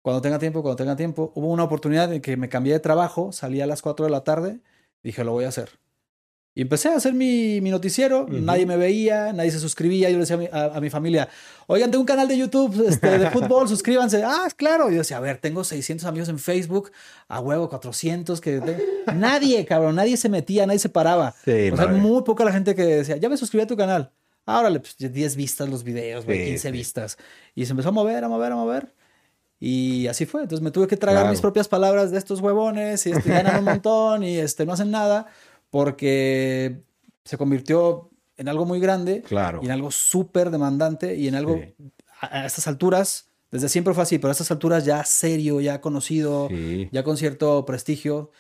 [0.09, 1.33] Cuando tenga tiempo, cuando tenga tiempo.
[1.35, 4.25] Hubo una oportunidad en que me cambié de trabajo, salí a las 4 de la
[4.25, 4.61] tarde,
[5.03, 5.69] dije, lo voy a hacer.
[6.55, 10.09] Y empecé a hacer mi, mi noticiero, nadie me veía, nadie se suscribía.
[10.09, 11.29] Yo le decía a mi, familia,
[11.67, 14.25] oigan, tengo un canal de YouTube este, de fútbol, suscríbanse.
[14.25, 14.89] Ah, claro.
[14.89, 16.91] Y yo decía, a ver, tengo 600 amigos en Facebook,
[17.29, 18.41] a huevo, 400.
[18.41, 18.63] que
[19.15, 21.35] Nadie, cabrón, nadie se metía, nadie se paraba.
[21.47, 24.11] o sea, muy poca la gente que decía, ya me suscribí a tu canal.
[24.47, 27.19] Ahora, pues 10 vistas los videos, 15 vistas.
[27.55, 28.95] Y se empezó a mover, a mover, a mover.
[29.61, 30.43] Y así fue.
[30.43, 33.65] Entonces me tuve que tragar mis propias palabras de estos huevones y este, ganan un
[33.65, 35.27] montón y este, no hacen nada
[35.71, 36.81] porque
[37.25, 39.61] se convirtió en algo muy grande claro.
[39.63, 41.61] y en algo súper demandante y en algo
[42.21, 46.49] a, estas alturas, desde siempre fue así, pero a estas alturas ya serio, ya conocido,
[46.91, 48.31] ya con cierto prestigio.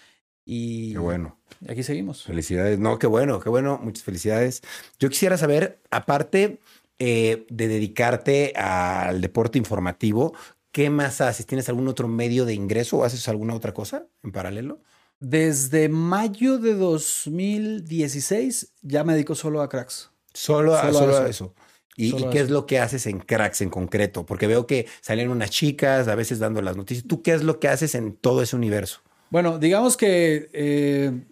[0.44, 1.36] Y qué bueno.
[1.68, 2.24] aquí seguimos.
[2.24, 2.78] Felicidades.
[2.78, 3.78] No, qué bueno, qué bueno.
[3.82, 4.62] Muchas felicidades.
[4.98, 6.58] Yo quisiera saber, aparte
[6.98, 10.34] eh, de dedicarte al deporte informativo,
[10.72, 11.46] ¿Qué más haces?
[11.46, 14.82] ¿Tienes algún otro medio de ingreso o haces alguna otra cosa en paralelo?
[15.20, 20.10] Desde mayo de 2016 ya me dedico solo a cracks.
[20.32, 21.54] Solo a, eso.
[21.96, 24.24] ¿Y, qué es lo que haces en cracks en concreto?
[24.24, 27.08] Porque veo que salen unas chicas a veces dando las noticias.
[27.08, 29.00] ¿Tú qué es lo que haces en todo ese universo?
[29.30, 31.24] Bueno, digamos que eh,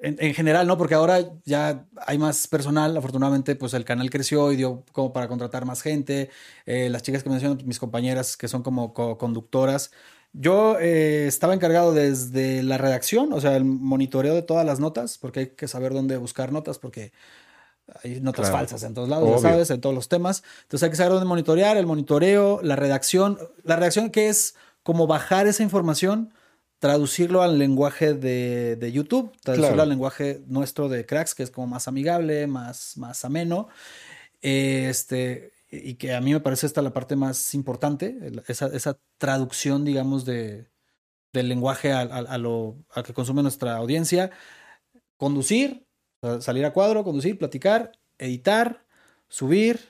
[0.00, 0.78] en, general, ¿no?
[0.78, 2.96] Porque ahora ya hay más personal.
[2.96, 6.30] Afortunadamente, pues el canal creció y dio como para contratar más gente.
[6.66, 9.90] Eh, las chicas que menciono, mis compañeras que son como conductoras.
[10.32, 15.18] Yo eh, estaba encargado desde la redacción, o sea, el monitoreo de todas las notas,
[15.18, 17.12] porque hay que saber dónde buscar notas, porque
[18.04, 20.44] hay notas falsas en todos lados, ya sabes, en todos los temas.
[20.62, 23.38] Entonces hay que saber dónde monitorear, el monitoreo, la redacción.
[23.64, 26.32] La redacción que es como bajar esa información
[26.78, 31.66] traducirlo al lenguaje de, de YouTube, traducirlo al lenguaje nuestro de cracks, que es como
[31.66, 33.68] más amigable, más, más ameno.
[34.40, 39.84] Este, y que a mí me parece esta la parte más importante, esa, esa traducción,
[39.84, 40.70] digamos, de,
[41.32, 44.30] del lenguaje a, a, lo a que consume nuestra audiencia.
[45.16, 45.86] Conducir,
[46.40, 48.86] salir a cuadro, conducir, platicar, editar,
[49.28, 49.80] subir,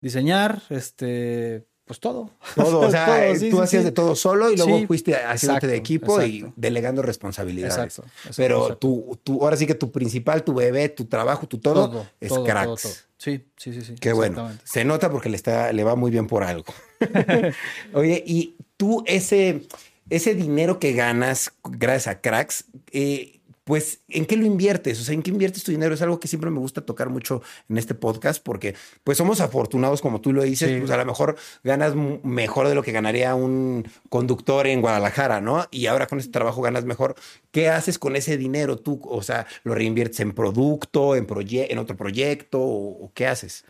[0.00, 2.30] diseñar, este, pues todo.
[2.54, 6.46] Todo, o sea, tú hacías de todo solo y luego fuiste haciéndote de equipo y
[6.54, 7.76] delegando responsabilidades.
[7.76, 8.04] Exacto.
[8.36, 12.32] Pero Tú, tú, ahora sí que tu principal, tu bebé, tu trabajo, tu todo, es
[12.32, 13.08] cracks.
[13.16, 13.94] sí, sí, sí, sí.
[13.96, 14.52] Qué bueno.
[14.62, 16.72] Se nota porque le, está, le va muy bien por algo.
[17.92, 19.66] Oye, y tú ese,
[20.10, 23.39] ese dinero que ganas gracias a cracks, eh,
[23.70, 25.00] pues, ¿en qué lo inviertes?
[25.00, 25.94] O sea, ¿en qué inviertes tu dinero?
[25.94, 30.00] Es algo que siempre me gusta tocar mucho en este podcast porque, pues, somos afortunados,
[30.00, 33.86] como tú lo dices, pues a lo mejor ganas mejor de lo que ganaría un
[34.08, 35.68] conductor en Guadalajara, ¿no?
[35.70, 37.14] Y ahora con este trabajo ganas mejor.
[37.52, 39.00] ¿Qué haces con ese dinero tú?
[39.04, 43.64] O sea, ¿lo reinviertes en producto, en, en otro proyecto o, qué haces?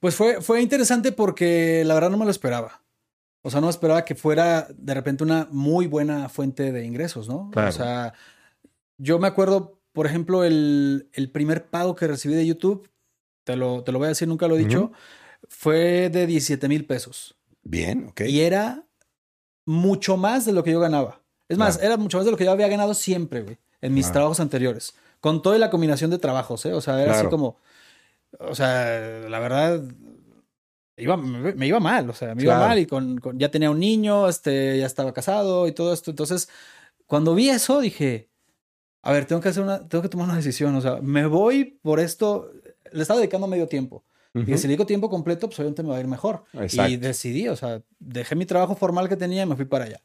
[0.00, 2.80] Pues fue, fue interesante porque la verdad no me lo esperaba.
[3.42, 7.50] O sea, no esperaba que fuera de repente una muy buena fuente de ingresos, ¿no?
[7.50, 7.68] Claro.
[7.68, 8.14] O sea,
[8.98, 12.86] yo me acuerdo por ejemplo, el, el primer pago que recibí de YouTube,
[13.44, 14.92] te lo, te lo voy a decir, nunca lo he dicho,
[15.48, 17.34] fue de 17 mil pesos.
[17.62, 18.20] Bien, ok.
[18.28, 18.84] Y era
[19.64, 21.22] mucho más de lo que yo ganaba.
[21.48, 21.86] Es más, Claro.
[21.94, 24.12] era mucho más de lo que yo había ganado siempre, güey, en mis Claro.
[24.12, 24.94] trabajos anteriores.
[25.20, 26.74] Con toda la combinación de trabajos, ¿eh?
[26.74, 27.56] O sea, era así como.
[28.38, 29.82] O sea, la verdad.
[30.98, 33.70] Iba, me, me iba mal, o sea, me iba mal y con, con- ya tenía
[33.70, 36.10] un niño, este, ya estaba casado y todo esto.
[36.10, 36.48] Entonces,
[37.06, 38.28] cuando vi eso, dije,
[39.08, 40.74] a ver, tengo que hacer una, tengo que tomar una decisión.
[40.74, 42.50] O sea, me voy por esto.
[42.92, 44.04] Le estaba dedicando medio tiempo.
[44.34, 44.50] Ujú.
[44.52, 46.44] Y si le digo tiempo completo, pues obviamente me va a ir mejor.
[46.52, 46.90] Exacto.
[46.90, 50.00] Y decidí, o sea, dejé mi trabajo formal que tenía y me fui para allá.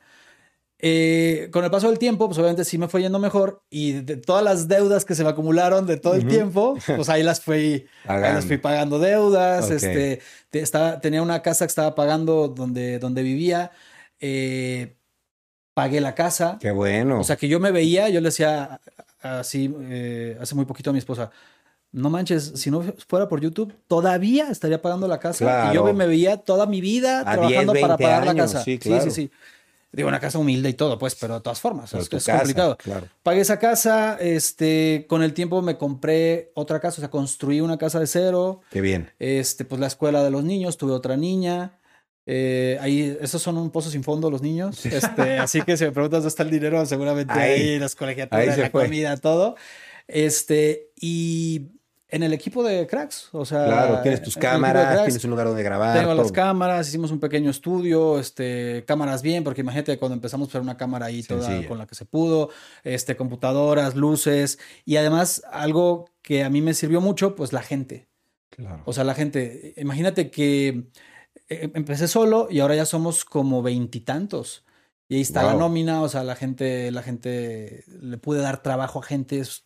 [0.83, 4.17] Eh, con el paso del tiempo, pues obviamente sí me fue yendo mejor y de
[4.17, 6.29] todas las deudas que se me acumularon de todo el Ujú.
[6.29, 9.65] tiempo, pues ahí las fui, ahí las fui pagando deudas.
[9.65, 9.71] Ok.
[9.73, 13.69] Este, te- estaba, tenía una casa que estaba pagando donde, donde vivía.
[14.19, 14.95] eh,
[15.81, 16.57] pagué la casa.
[16.59, 17.19] Qué bueno.
[17.19, 18.79] O sea, que yo me veía, yo le decía
[19.21, 21.31] así eh, hace muy poquito a mi esposa,
[21.91, 25.43] no manches, si no fuera por YouTube, todavía estaría pagando la casa.
[25.71, 25.93] Y yo Claro.
[25.97, 28.63] me, veía toda mi vida A trabajando 10, para 20 pagar la casa.
[28.63, 29.03] sí, sí, claro.
[29.03, 29.31] sí, sí.
[29.93, 32.77] Digo, una casa humilde y todo, pues, pero de todas formas, es, es casa, complicado.
[32.77, 33.07] Claro.
[33.23, 37.77] Pagué esa casa, este, con el tiempo me compré otra casa, o sea, construí una
[37.77, 39.11] casa de cero, Qué bien.
[39.19, 41.73] este, pues la escuela de los niños, tuve otra niña.
[42.25, 44.85] Eh, ahí, esos son un pozo sin fondo los niños.
[44.85, 47.61] Este, así que si me preguntas dónde está el dinero, seguramente Ahí.
[47.61, 48.83] ahí, las colegiaturas, la fue.
[48.83, 49.55] comida, todo.
[50.07, 51.71] Este, y
[52.09, 53.65] en el equipo de cracks, o sea.
[53.65, 55.97] Claro, tienes tus cámaras, cracks, tienes un lugar donde grabar.
[55.97, 60.49] Tengo las cámaras, hicimos un pequeño estudio, este, cámaras bien, porque imagínate cuando empezamos a
[60.49, 61.67] usar una cámara ahí toda Sencilla.
[61.69, 62.49] con la que se pudo,
[62.83, 68.09] este, computadoras, luces, y además algo que a mí me sirvió mucho, pues la gente.
[68.49, 68.83] Claro.
[68.85, 70.89] O sea, la gente, imagínate que
[71.73, 74.63] empecé solo y ahora ya somos como veintitantos.
[75.09, 78.99] Y ahí está la nómina, o sea, la gente, la gente, le pude dar trabajo
[78.99, 79.65] a gente, es-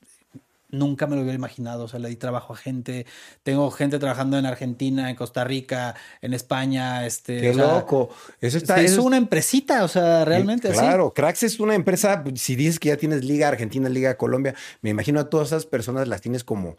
[0.72, 3.06] nunca me lo hubiera imaginado, o sea, le di trabajo a gente,
[3.44, 7.40] tengo gente trabajando en Argentina, en Costa Rica, en España, este...
[7.42, 8.10] Qué o sea, loco.
[8.42, 8.82] Eso está.
[8.82, 10.80] es eso una empresita, o sea, realmente así.
[10.80, 12.24] Claro, Cracks es una empresa.
[12.36, 16.08] Si dices que ya tienes Liga Argentina, Liga Colombia, me imagino a todas esas personas
[16.08, 16.76] las tienes como,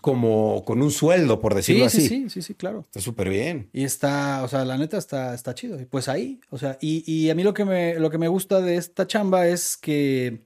[0.00, 2.08] como con un sueldo, por decirlo Sí, así.
[2.08, 2.80] sí, sí, sí, claro.
[2.86, 3.70] Está súper bien.
[3.72, 5.80] Y está, o sea, la neta está, está chido.
[5.80, 8.28] Y pues ahí, o sea, y, y a mí lo que, me, lo que me
[8.28, 10.42] gusta de esta chamba es que,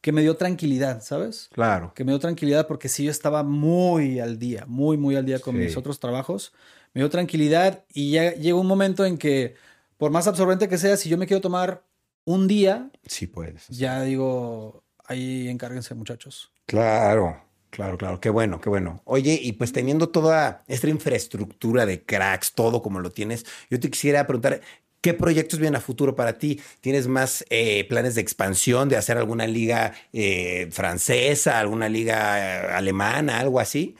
[0.00, 1.50] que me dio tranquilidad, ¿sabes?
[1.52, 1.92] Claro.
[1.94, 5.40] Que me dio tranquilidad porque sí yo estaba muy al día, muy, muy al día
[5.40, 5.60] con Sí.
[5.62, 6.52] mis otros trabajos.
[6.94, 9.56] Me dio tranquilidad y ya llegó un momento en que,
[9.98, 11.84] por más absorbente que sea, si yo me quiero tomar
[12.24, 13.68] un día, Sí puedes.
[13.68, 16.50] ya digo, ahí encárguense muchachos.
[16.66, 17.42] Claro,
[17.78, 18.20] claro, claro.
[18.20, 19.00] Qué bueno, qué bueno.
[19.04, 23.88] Oye, y pues teniendo toda esta infraestructura de cracks, todo como lo tienes, yo te
[23.88, 24.60] quisiera preguntar,
[25.00, 26.60] ¿qué proyectos vienen a futuro para ti?
[26.80, 32.18] ¿Tienes más eh, planes de expansión, de hacer alguna liga eh, francesa, alguna liga
[32.66, 33.94] eh, alemana, algo así?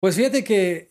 [0.00, 0.90] Pues fíjate que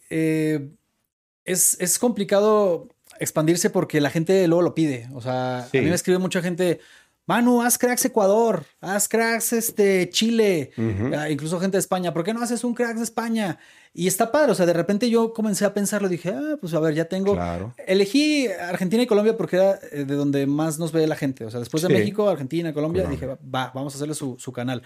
[1.44, 2.88] es, es complicado
[3.20, 5.10] expandirse porque la gente luego lo pide.
[5.14, 5.80] O sea, Sí.
[5.80, 6.80] a mí me escribe mucha gente,
[7.28, 10.72] Manu, haz cracks Ecuador, haz cracks este, Chile.
[11.16, 13.60] Ah, incluso gente de España, ¿por qué no haces un cracks de España?
[13.94, 16.80] Y está padre, o sea, de repente yo comencé a pensarlo, dije, ah, pues a
[16.80, 17.34] ver, ya tengo...
[17.34, 17.74] Claro.
[17.86, 21.44] Elegí Argentina y Colombia porque era eh, de donde más nos ve la gente.
[21.46, 21.94] O sea, después de Sí.
[21.96, 23.28] México, Argentina, Colombia, Colombia.
[23.28, 24.82] dije, va, vamos a hacerle su, su canal.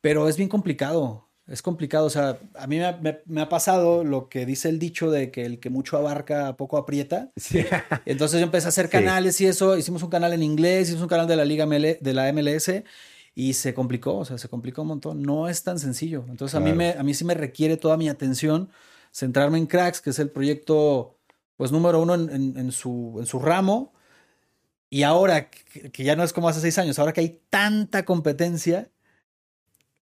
[0.00, 1.28] Pero es bien complicado.
[1.46, 2.06] Es complicado.
[2.06, 5.10] O sea, a mí me ha, me- me ha pasado lo que dice el dicho
[5.10, 7.30] de que el que mucho abarca, poco aprieta.
[7.36, 7.64] Sí.
[8.06, 8.92] Entonces yo empecé a hacer Sí.
[8.92, 9.76] canales y eso.
[9.76, 12.84] Hicimos un canal en inglés, hicimos un canal de la Liga ML de la MLS
[13.34, 14.16] y se complicó.
[14.16, 15.20] O sea, se complicó un montón.
[15.22, 16.24] No es tan sencillo.
[16.30, 16.76] Entonces a, mí Claro.
[16.78, 18.70] me, a mí sí me requiere toda mi atención
[19.12, 21.18] centrarme en Cracks, que es el proyecto,
[21.56, 23.92] pues número uno en, en- en su, en su ramo.
[24.90, 28.04] Y ahora, que, que ya no es como hace seis años, ahora que hay tanta
[28.04, 28.90] competencia,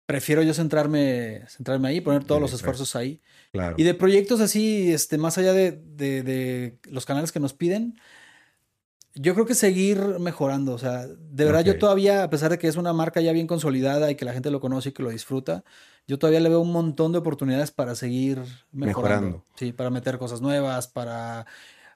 [0.06, 3.20] prefiero yo centrarme, centrarme ahí, poner todos los esfuerzos ahí.
[3.52, 3.74] Claro.
[3.78, 7.98] Y de proyectos así, este, más allá de, de- de los canales que nos piden,
[9.14, 10.72] yo creo que seguir mejorando.
[10.72, 13.46] O sea, de verdad yo todavía, a pesar de que es una marca ya bien
[13.46, 15.64] consolidada y que la gente lo conoce y que lo disfruta,
[16.06, 18.38] yo todavía le veo un montón de oportunidades para seguir
[18.72, 18.86] mejorando.
[19.30, 19.44] Mejorando.
[19.56, 21.46] Sí, para meter cosas nuevas, para...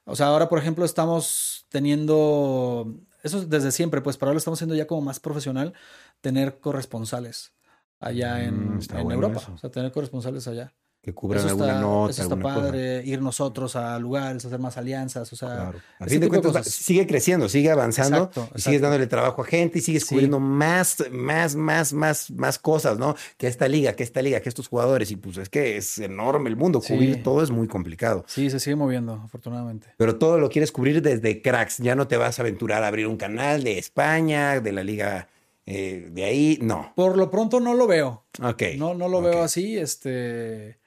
[0.05, 4.39] O sea, ahora, por ejemplo, estamos teniendo, eso es desde siempre, pues, pero ahora lo
[4.39, 5.73] estamos haciendo ya como más profesional,
[6.21, 7.51] tener corresponsales
[7.99, 9.39] allá en, Mm, en Europa.
[9.41, 9.53] eso.
[9.53, 10.73] O sea, tener corresponsales allá.
[11.01, 12.65] que cubran Eso alguna está, nota, eso está alguna cosa.
[12.65, 15.79] padre, ir nosotros a lugares, hacer más alianzas, o sea, Claro.
[15.97, 18.59] A fin de cuentas, sigue creciendo, sigue avanzando Exacto, y exacto.
[18.59, 20.09] sigues dándole trabajo a gente y sigues Sí.
[20.09, 23.15] cubriendo más, más, más, más, más cosas, ¿no?
[23.37, 25.09] Que esta liga, que esta liga, que estos jugadores.
[25.11, 26.81] Y pues es que es enorme el mundo.
[26.81, 26.93] Sí.
[26.93, 28.25] Cubrir todo es muy complicado.
[28.27, 29.87] sí, se sigue moviendo, afortunadamente.
[29.95, 31.77] Pero todo lo quieres cubrir desde cracks.
[31.77, 35.29] Ya no te vas a aventurar a abrir un canal de España, de la liga
[35.69, 36.93] Eh, de ahí, no.
[36.95, 38.25] Por lo pronto no lo veo.
[38.41, 38.63] Ok.
[38.77, 39.77] No, no lo veo así.
[39.77, 40.79] Este.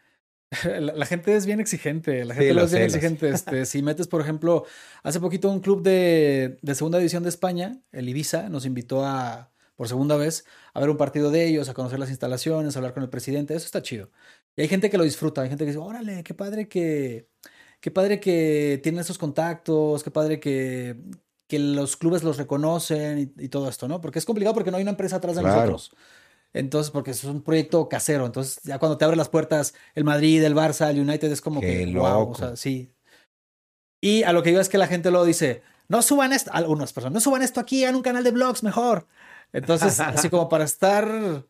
[0.64, 2.24] La, la gente es bien exigente.
[2.24, 2.96] La Sí, gente lo lo es bien sé.
[2.98, 3.28] exigente.
[3.30, 4.64] Este, si metes, por ejemplo,
[5.02, 9.50] hace poquito un club de, de segunda división de España, el Ibiza, nos invitó a,
[9.76, 12.92] por segunda vez, a ver un partido de ellos, a conocer las instalaciones, a hablar
[12.92, 13.54] con el presidente.
[13.54, 14.10] Eso está chido.
[14.56, 15.40] Y hay gente que lo disfruta.
[15.42, 17.28] Hay gente que dice, órale, qué padre que.
[17.80, 20.96] Qué padre que tienen esos contactos, qué padre que,
[21.52, 24.00] que los clubes los reconocen y, y todo esto, ¿no?
[24.00, 25.72] Porque es complicado porque no hay una empresa atrás de Claro.
[25.72, 25.94] nosotros.
[26.54, 28.24] Entonces, porque es un proyecto casero.
[28.24, 31.60] Entonces, ya cuando te abre las puertas el Madrid, el Barça, el United, es como
[31.60, 32.30] Qué que, wow, loco.
[32.30, 32.90] o sea, sí.
[34.00, 36.92] Y a lo que digo es que la gente luego dice, no suban esto, algunas
[36.92, 39.06] personas, no suban esto aquí, hagan un canal de blogs mejor.
[39.52, 41.44] Entonces, así como para estar,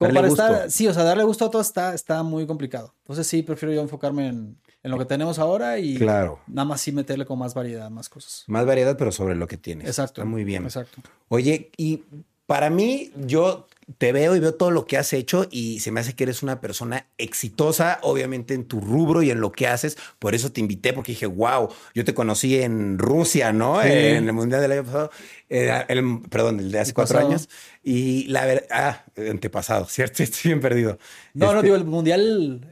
[0.00, 0.42] como Darle para gusto.
[0.46, 2.94] estar, sí, o sea, darle gusto a todo está, está muy complicado.
[3.02, 6.40] Entonces, sí, prefiero yo enfocarme en, en lo que tenemos ahora y Claro.
[6.46, 8.44] nada más sí meterle con más variedad, más cosas.
[8.46, 9.86] Más variedad, pero sobre lo que tienes.
[9.86, 10.22] Exacto.
[10.22, 10.64] Está muy bien.
[10.64, 11.02] Exacto.
[11.28, 12.02] Oye, y
[12.50, 16.00] para mí, yo te veo y veo todo lo que has hecho y se me
[16.00, 19.96] hace que eres una persona exitosa, obviamente en tu rubro y en lo que haces.
[20.18, 23.80] Por eso te invité, porque dije, wow, yo te conocí en Rusia, ¿no?
[23.82, 23.88] Sí.
[23.88, 25.10] En el Mundial del año pasado.
[25.48, 27.28] Eh, el- perdón, el de hace El cuatro pasado.
[27.30, 27.48] años.
[27.84, 30.24] Y la verdad, ah, antepasado, ¿cierto?
[30.24, 30.98] Estoy bien perdido.
[31.34, 32.20] No, no, Este, digo, el mundial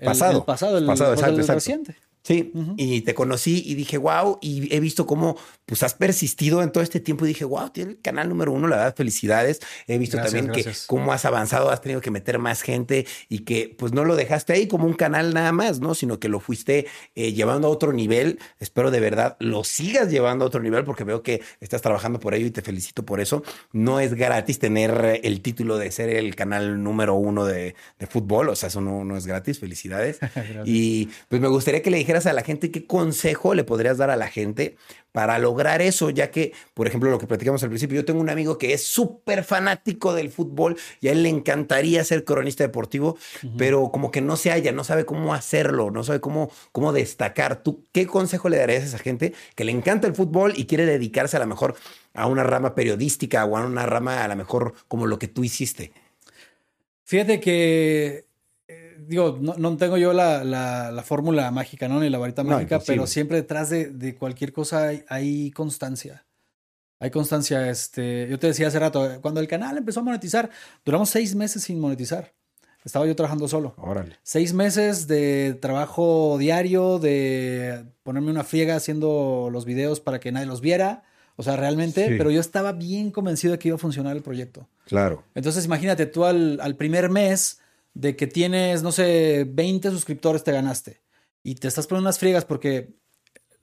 [0.00, 0.38] el, Pasado.
[0.40, 1.54] el pasado, el, Pasado, exacto, exacto.
[1.54, 1.96] reciente.
[2.28, 6.70] Sí, y te conocí y dije, wow, y he visto cómo pues has persistido en
[6.72, 9.60] todo este tiempo y dije, wow, tiene el canal número uno, la verdad, felicidades.
[9.86, 13.38] He visto Gracias, también que cómo has avanzado, has tenido que meter más gente y
[13.46, 15.94] que pues no lo dejaste ahí como un canal nada más, ¿no?
[15.94, 18.38] Sino que lo fuiste eh, llevando a otro nivel.
[18.60, 22.34] Espero de verdad lo sigas llevando a otro nivel porque veo que estás trabajando por
[22.34, 23.42] ello y te felicito por eso.
[23.72, 28.50] No es gratis tener el título de ser el canal número uno de, de fútbol,
[28.50, 30.18] o sea, eso no, no es gratis, felicidades.
[30.64, 34.10] Y pues me gustaría que le dijeras a la gente qué consejo le podrías dar
[34.10, 34.76] a la gente
[35.12, 38.30] para lograr eso, ya que, por ejemplo, lo que platicamos al principio, yo tengo un
[38.30, 43.16] amigo que es súper fanático del fútbol y a él le encantaría ser cronista deportivo,
[43.56, 47.62] pero como que no se halla, no sabe cómo hacerlo, no sabe cómo, cómo destacar.
[47.62, 50.86] ¿Tú qué consejo le darías a esa gente que le encanta el fútbol y quiere
[50.86, 51.74] dedicarse a lo mejor
[52.14, 55.42] a una rama periodística o a una rama a lo mejor como lo que tú
[55.42, 55.92] hiciste?
[57.02, 58.27] Fíjate que,
[59.06, 62.00] digo, no, no tengo yo la, la, la fórmula mágica, ¿no?
[62.00, 62.96] Ni la varita No, mágica, imposible.
[62.96, 66.24] pero siempre detrás de, de cualquier cosa hay, hay constancia.
[67.00, 67.70] Hay constancia.
[67.70, 70.50] Este, yo te decía hace rato, cuando el canal empezó a monetizar,
[70.84, 72.32] duramos seis meses sin monetizar.
[72.84, 73.74] Estaba yo trabajando solo.
[73.76, 74.16] Órale.
[74.22, 80.46] Seis meses de trabajo diario, de ponerme una friega haciendo los videos para que nadie
[80.46, 81.02] los viera.
[81.36, 82.14] O sea, realmente, Sí.
[82.18, 84.68] pero yo estaba bien convencido de que iba a funcionar el proyecto.
[84.86, 85.22] Claro.
[85.34, 87.60] Entonces, imagínate, tú al, al primer mes
[87.98, 91.02] de que tienes, no sé, 20 suscriptores te ganaste
[91.42, 92.94] y te estás poniendo unas friegas porque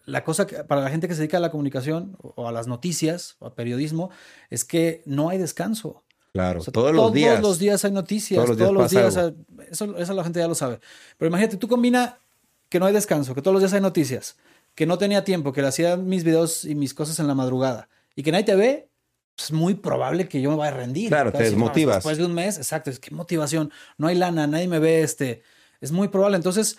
[0.03, 2.67] la cosa que, para la gente que se dedica a la comunicación o a las
[2.67, 4.09] noticias o a periodismo
[4.49, 6.03] es que no hay descanso.
[6.33, 6.59] Claro.
[6.59, 7.39] O sea, todos los días.
[7.39, 8.43] Todos los días hay noticias.
[8.43, 9.15] Todos Todos los días días.
[9.15, 10.81] pasa o sea, eso, eso la gente ya lo sabe.
[11.17, 12.19] Pero imagínate, tú combina
[12.67, 14.35] que no hay descanso, que todos los días hay noticias,
[14.75, 17.87] que no tenía tiempo, que le hacía mis videos y mis cosas en la madrugada
[18.17, 18.89] y que nadie te ve.
[19.35, 21.09] Pues, Es muy probable que yo me vaya a rendir.
[21.09, 21.97] Claro, te desmotivas.
[21.97, 22.89] Después de un mes, exacto.
[22.89, 23.71] Es que motivación.
[23.97, 25.01] No hay lana, nadie me ve.
[25.01, 25.43] Este,
[25.81, 26.37] es muy probable.
[26.37, 26.77] Entonces,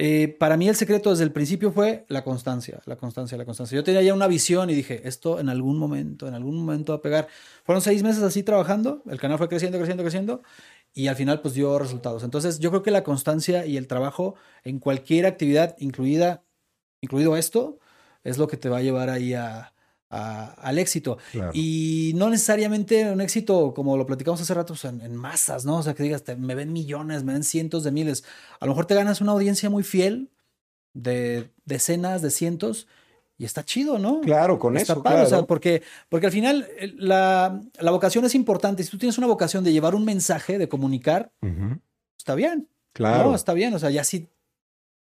[0.00, 3.74] eh, para mí el secreto desde el principio fue la constancia, la constancia, la constancia.
[3.74, 6.98] Yo tenía ya una visión y dije, esto en algún momento, en algún momento va
[6.98, 7.26] a pegar.
[7.64, 10.42] Fueron seis meses así trabajando, el canal fue creciendo, creciendo, creciendo
[10.94, 12.22] y al final pues dio resultados.
[12.22, 16.44] Entonces yo creo que la constancia y el trabajo en cualquier actividad, incluida,
[17.00, 17.80] incluido esto,
[18.22, 19.72] es lo que te va a llevar ahí a,
[20.10, 21.18] a- al éxito.
[21.32, 21.50] Claro.
[21.54, 25.78] Y no necesariamente un éxito, como lo platicamos hace rato, pues, en, en masas, ¿no?
[25.78, 28.24] O sea, que digas, te- me ven millones, me ven cientos de miles.
[28.60, 30.30] A lo mejor te ganas una audiencia muy fiel
[30.94, 32.86] de decenas, de cientos,
[33.36, 34.20] y está chido, ¿no?
[34.22, 35.46] Claro, con Está eso, padre, o sea, claro.
[35.46, 38.82] porque, porque al final la, la vocación es importante.
[38.82, 41.30] Si tú tienes una vocación de llevar un mensaje, de comunicar,
[42.18, 42.68] está bien.
[42.94, 43.28] Claro.
[43.30, 43.72] No, está bien.
[43.74, 44.26] O sea, ya si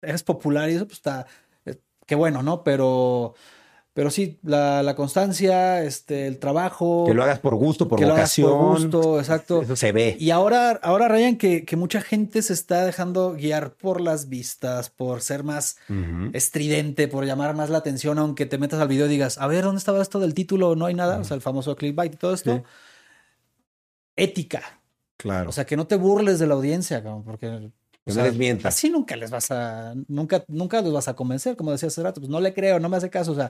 [0.04, 1.26] eres popular y eso, pues está.
[1.66, 2.64] eh, Qué bueno, ¿no?
[2.64, 3.34] Pero.
[3.98, 7.06] Pero sí, la, la constancia, este, el trabajo.
[7.08, 8.52] Que lo hagas por gusto, por que lo hagas vocación.
[8.52, 9.64] por gusto, exacto.
[9.64, 10.16] Eso se ve.
[10.20, 14.92] Y ahora, ahora Ryan, que, que mucha gente se está dejando guiar por las vistas,
[14.92, 15.78] por ser más
[16.34, 19.64] estridente, por llamar más la atención, aunque te metas al video y digas, a ver,
[19.64, 20.76] ¿dónde estaba esto del título?
[20.76, 22.56] No hay nada, o sea, el famoso clickbait y todo esto.
[22.58, 22.62] Sí.
[24.16, 24.62] Ética,
[25.18, 25.50] Claro.
[25.50, 27.48] o sea, que no te burles de la audiencia, cabrón, porque
[28.06, 28.76] o sea, no les mientas.
[28.76, 32.22] así nunca les vas a, nunca, nunca los vas a convencer, como decía hace rato,
[32.22, 33.50] pues no le creo, no me hace caso, o sea,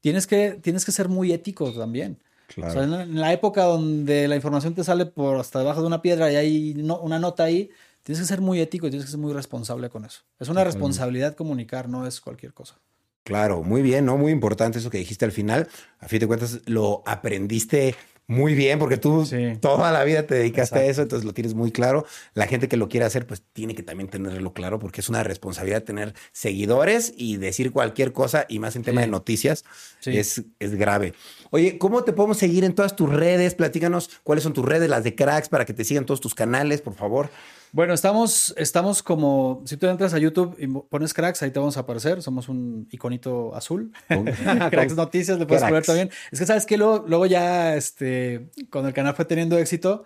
[0.00, 2.18] tienes que, tienes que ser muy ético también.
[2.48, 2.70] Claro.
[2.70, 5.80] O sea, en la- en la época donde la información te sale por hasta debajo
[5.82, 7.70] de una piedra y hay no- una nota ahí,
[8.02, 10.22] tienes que ser muy ético y tienes que ser muy responsable con eso.
[10.40, 12.78] Es una responsabilidad comunicar, no es cualquier cosa.
[13.24, 14.16] Claro, muy bien, ¿no?
[14.16, 15.68] Muy importante eso que dijiste al final.
[16.00, 17.94] A fin de cuentas, lo aprendiste
[18.30, 19.26] muy bien, porque tú
[19.58, 22.04] toda la vida te dedicaste a eso, entonces lo tienes muy claro.
[22.34, 25.22] La gente que lo quiere hacer, pues tiene que también tenerlo claro, porque es una
[25.22, 29.64] responsabilidad tener seguidores y decir cualquier cosa, y más en tema de noticias,
[30.04, 31.14] es, es grave.
[31.48, 33.54] Oye, ¿cómo te podemos seguir en todas tus redes?
[33.54, 36.82] Platícanos cuáles son tus redes, las de cracks, para que te sigan todos tus canales,
[36.82, 37.30] por favor.
[37.72, 41.76] Bueno, estamos, estamos como, si tú entras a YouTube y pones cracks, ahí te vamos
[41.76, 42.22] a aparecer.
[42.22, 43.92] Somos un iconito azul.
[44.70, 46.10] cracks Noticias, le puedes poner también.
[46.30, 50.04] Es que sabes que luego, luego ya, este, cuando el canal fue teniendo éxito,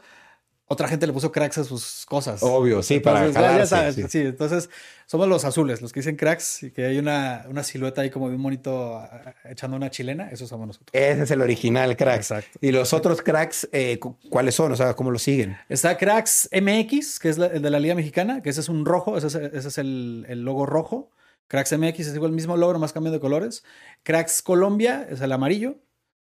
[0.66, 2.42] otra gente le puso cracks a sus cosas.
[2.42, 4.20] Obvio, sí, para ya sabes, sí.
[4.20, 4.70] entonces
[5.06, 8.30] somos los azules, los que dicen cracks y que hay una, una silueta ahí como
[8.30, 9.02] de un monito
[9.44, 10.88] echando una chilena, esos somos nosotros.
[10.92, 12.30] Ese es el original cracks.
[12.30, 12.58] Exacto.
[12.60, 13.98] Y los otros cracks, eh,
[14.30, 14.72] ¿cuáles son?
[14.72, 15.56] O sea, ¿cómo los siguen?
[15.68, 19.18] Está Cracks MX, que es el de la Liga Mexicana, que ese es un rojo,
[19.18, 21.10] ese es, el, el, logo rojo.
[21.48, 23.62] Cracks MX es igual el mismo logo, más cambio de colores.
[24.04, 25.76] Cracks Colombia es el amarillo.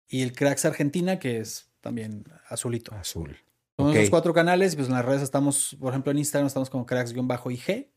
[0.07, 2.93] Y el Cracks Argentina, que es también azulito.
[2.93, 3.37] Azul.
[3.83, 6.85] Son esos cuatro canales, pues en las redes estamos, por ejemplo, en Instagram estamos como
[6.85, 7.89] cracks-ig.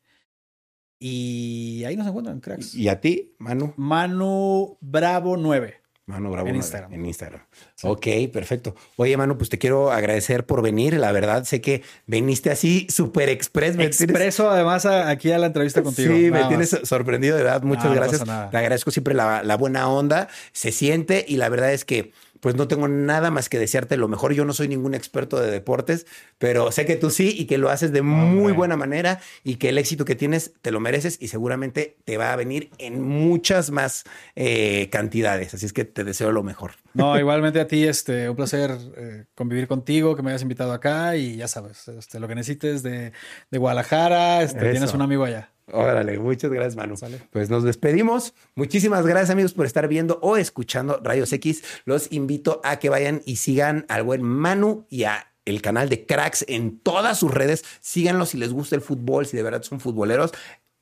[0.99, 2.75] Y ahí nos encuentran, cracks.
[2.75, 3.75] ¿Y a ti, Manu?
[3.77, 5.83] Manu Bravo 9.
[6.07, 6.93] Manu Bravo en Instagram.
[6.93, 7.41] En Instagram.
[7.83, 8.75] Ok, perfecto.
[8.97, 10.95] Oye, Manu, pues te quiero agradecer por venir.
[10.95, 13.79] La verdad, sé que viniste así súper express.
[13.79, 16.15] Expreso, además, aquí a la entrevista contigo.
[16.15, 17.63] Sí, me tienes sorprendido, de verdad.
[17.63, 18.23] Muchas gracias.
[18.25, 20.29] te agradezco siempre la, la buena onda.
[20.53, 22.13] Se siente y la verdad es que
[22.45, 24.35] pues no tengo nada más que desearte lo mejor.
[24.35, 26.05] Yo no soy ningún experto de deportes,
[26.37, 29.71] pero sé que tú sí y que lo haces de muy buena manera y que
[29.71, 33.71] el éxito que tienes te lo mereces y seguramente te va a venir en muchas
[33.71, 34.05] más
[34.37, 35.55] eh, cantidades.
[35.55, 36.73] Así es que te deseo lo mejor.
[36.93, 41.17] No, igualmente a ti, este, un placer eh, convivir contigo, que me hayas invitado acá
[41.17, 43.13] y ya sabes, este, lo que necesites de,
[43.53, 45.54] Guadalajara, este, tienes un amigo allá.
[45.73, 46.95] Órale, muchas gracias, Manu.
[47.31, 48.35] Pues nos despedimos.
[48.55, 51.63] Muchísimas gracias, amigos, por estar viendo o escuchando Rayos X.
[51.85, 56.07] Los invito a que vayan y sigan al buen Manu y a el canal de
[56.07, 57.65] Cracks en todas sus redes.
[57.81, 60.33] Síganlo si les gusta el fútbol, si de verdad son futboleros.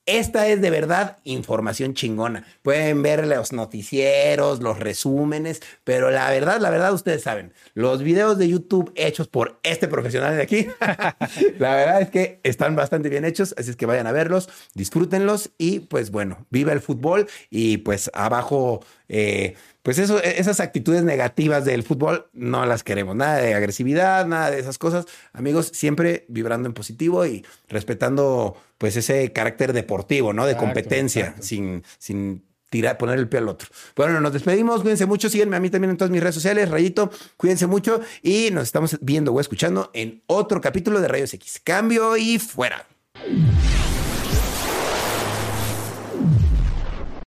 [0.05, 2.45] Esta es de verdad información chingona.
[2.63, 8.37] Pueden ver los noticieros, los resúmenes, pero la verdad, la verdad, ustedes saben, los videos
[8.37, 10.67] de YouTube hechos por este profesional de aquí,
[11.61, 15.51] la verdad es que están bastante bien hechos, así es que vayan a verlos, disfrútenlos
[15.57, 18.81] y pues bueno, viva el fútbol y pues abajo...
[19.09, 23.17] Eh, pues esas actitudes negativas del fútbol no las queremos.
[23.17, 25.07] Nada de agresividad, nada de esas cosas.
[25.33, 30.45] Amigos, siempre vibrando en positivo y respetando pues ese carácter deportivo, ¿no?
[30.45, 33.69] De competencia, sin, sin tirar, poner el pie al otro.
[33.95, 34.81] Bueno, nos despedimos.
[34.81, 35.31] Cuídense mucho.
[35.31, 36.69] Síguenme a mí también en todas mis redes sociales.
[36.69, 41.61] Rayito, cuídense mucho y nos estamos viendo o escuchando en otro capítulo de Rayos X.
[41.63, 42.85] Cambio y fuera.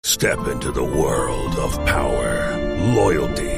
[0.05, 2.59] Step into the world of power,
[2.95, 3.58] loyalty,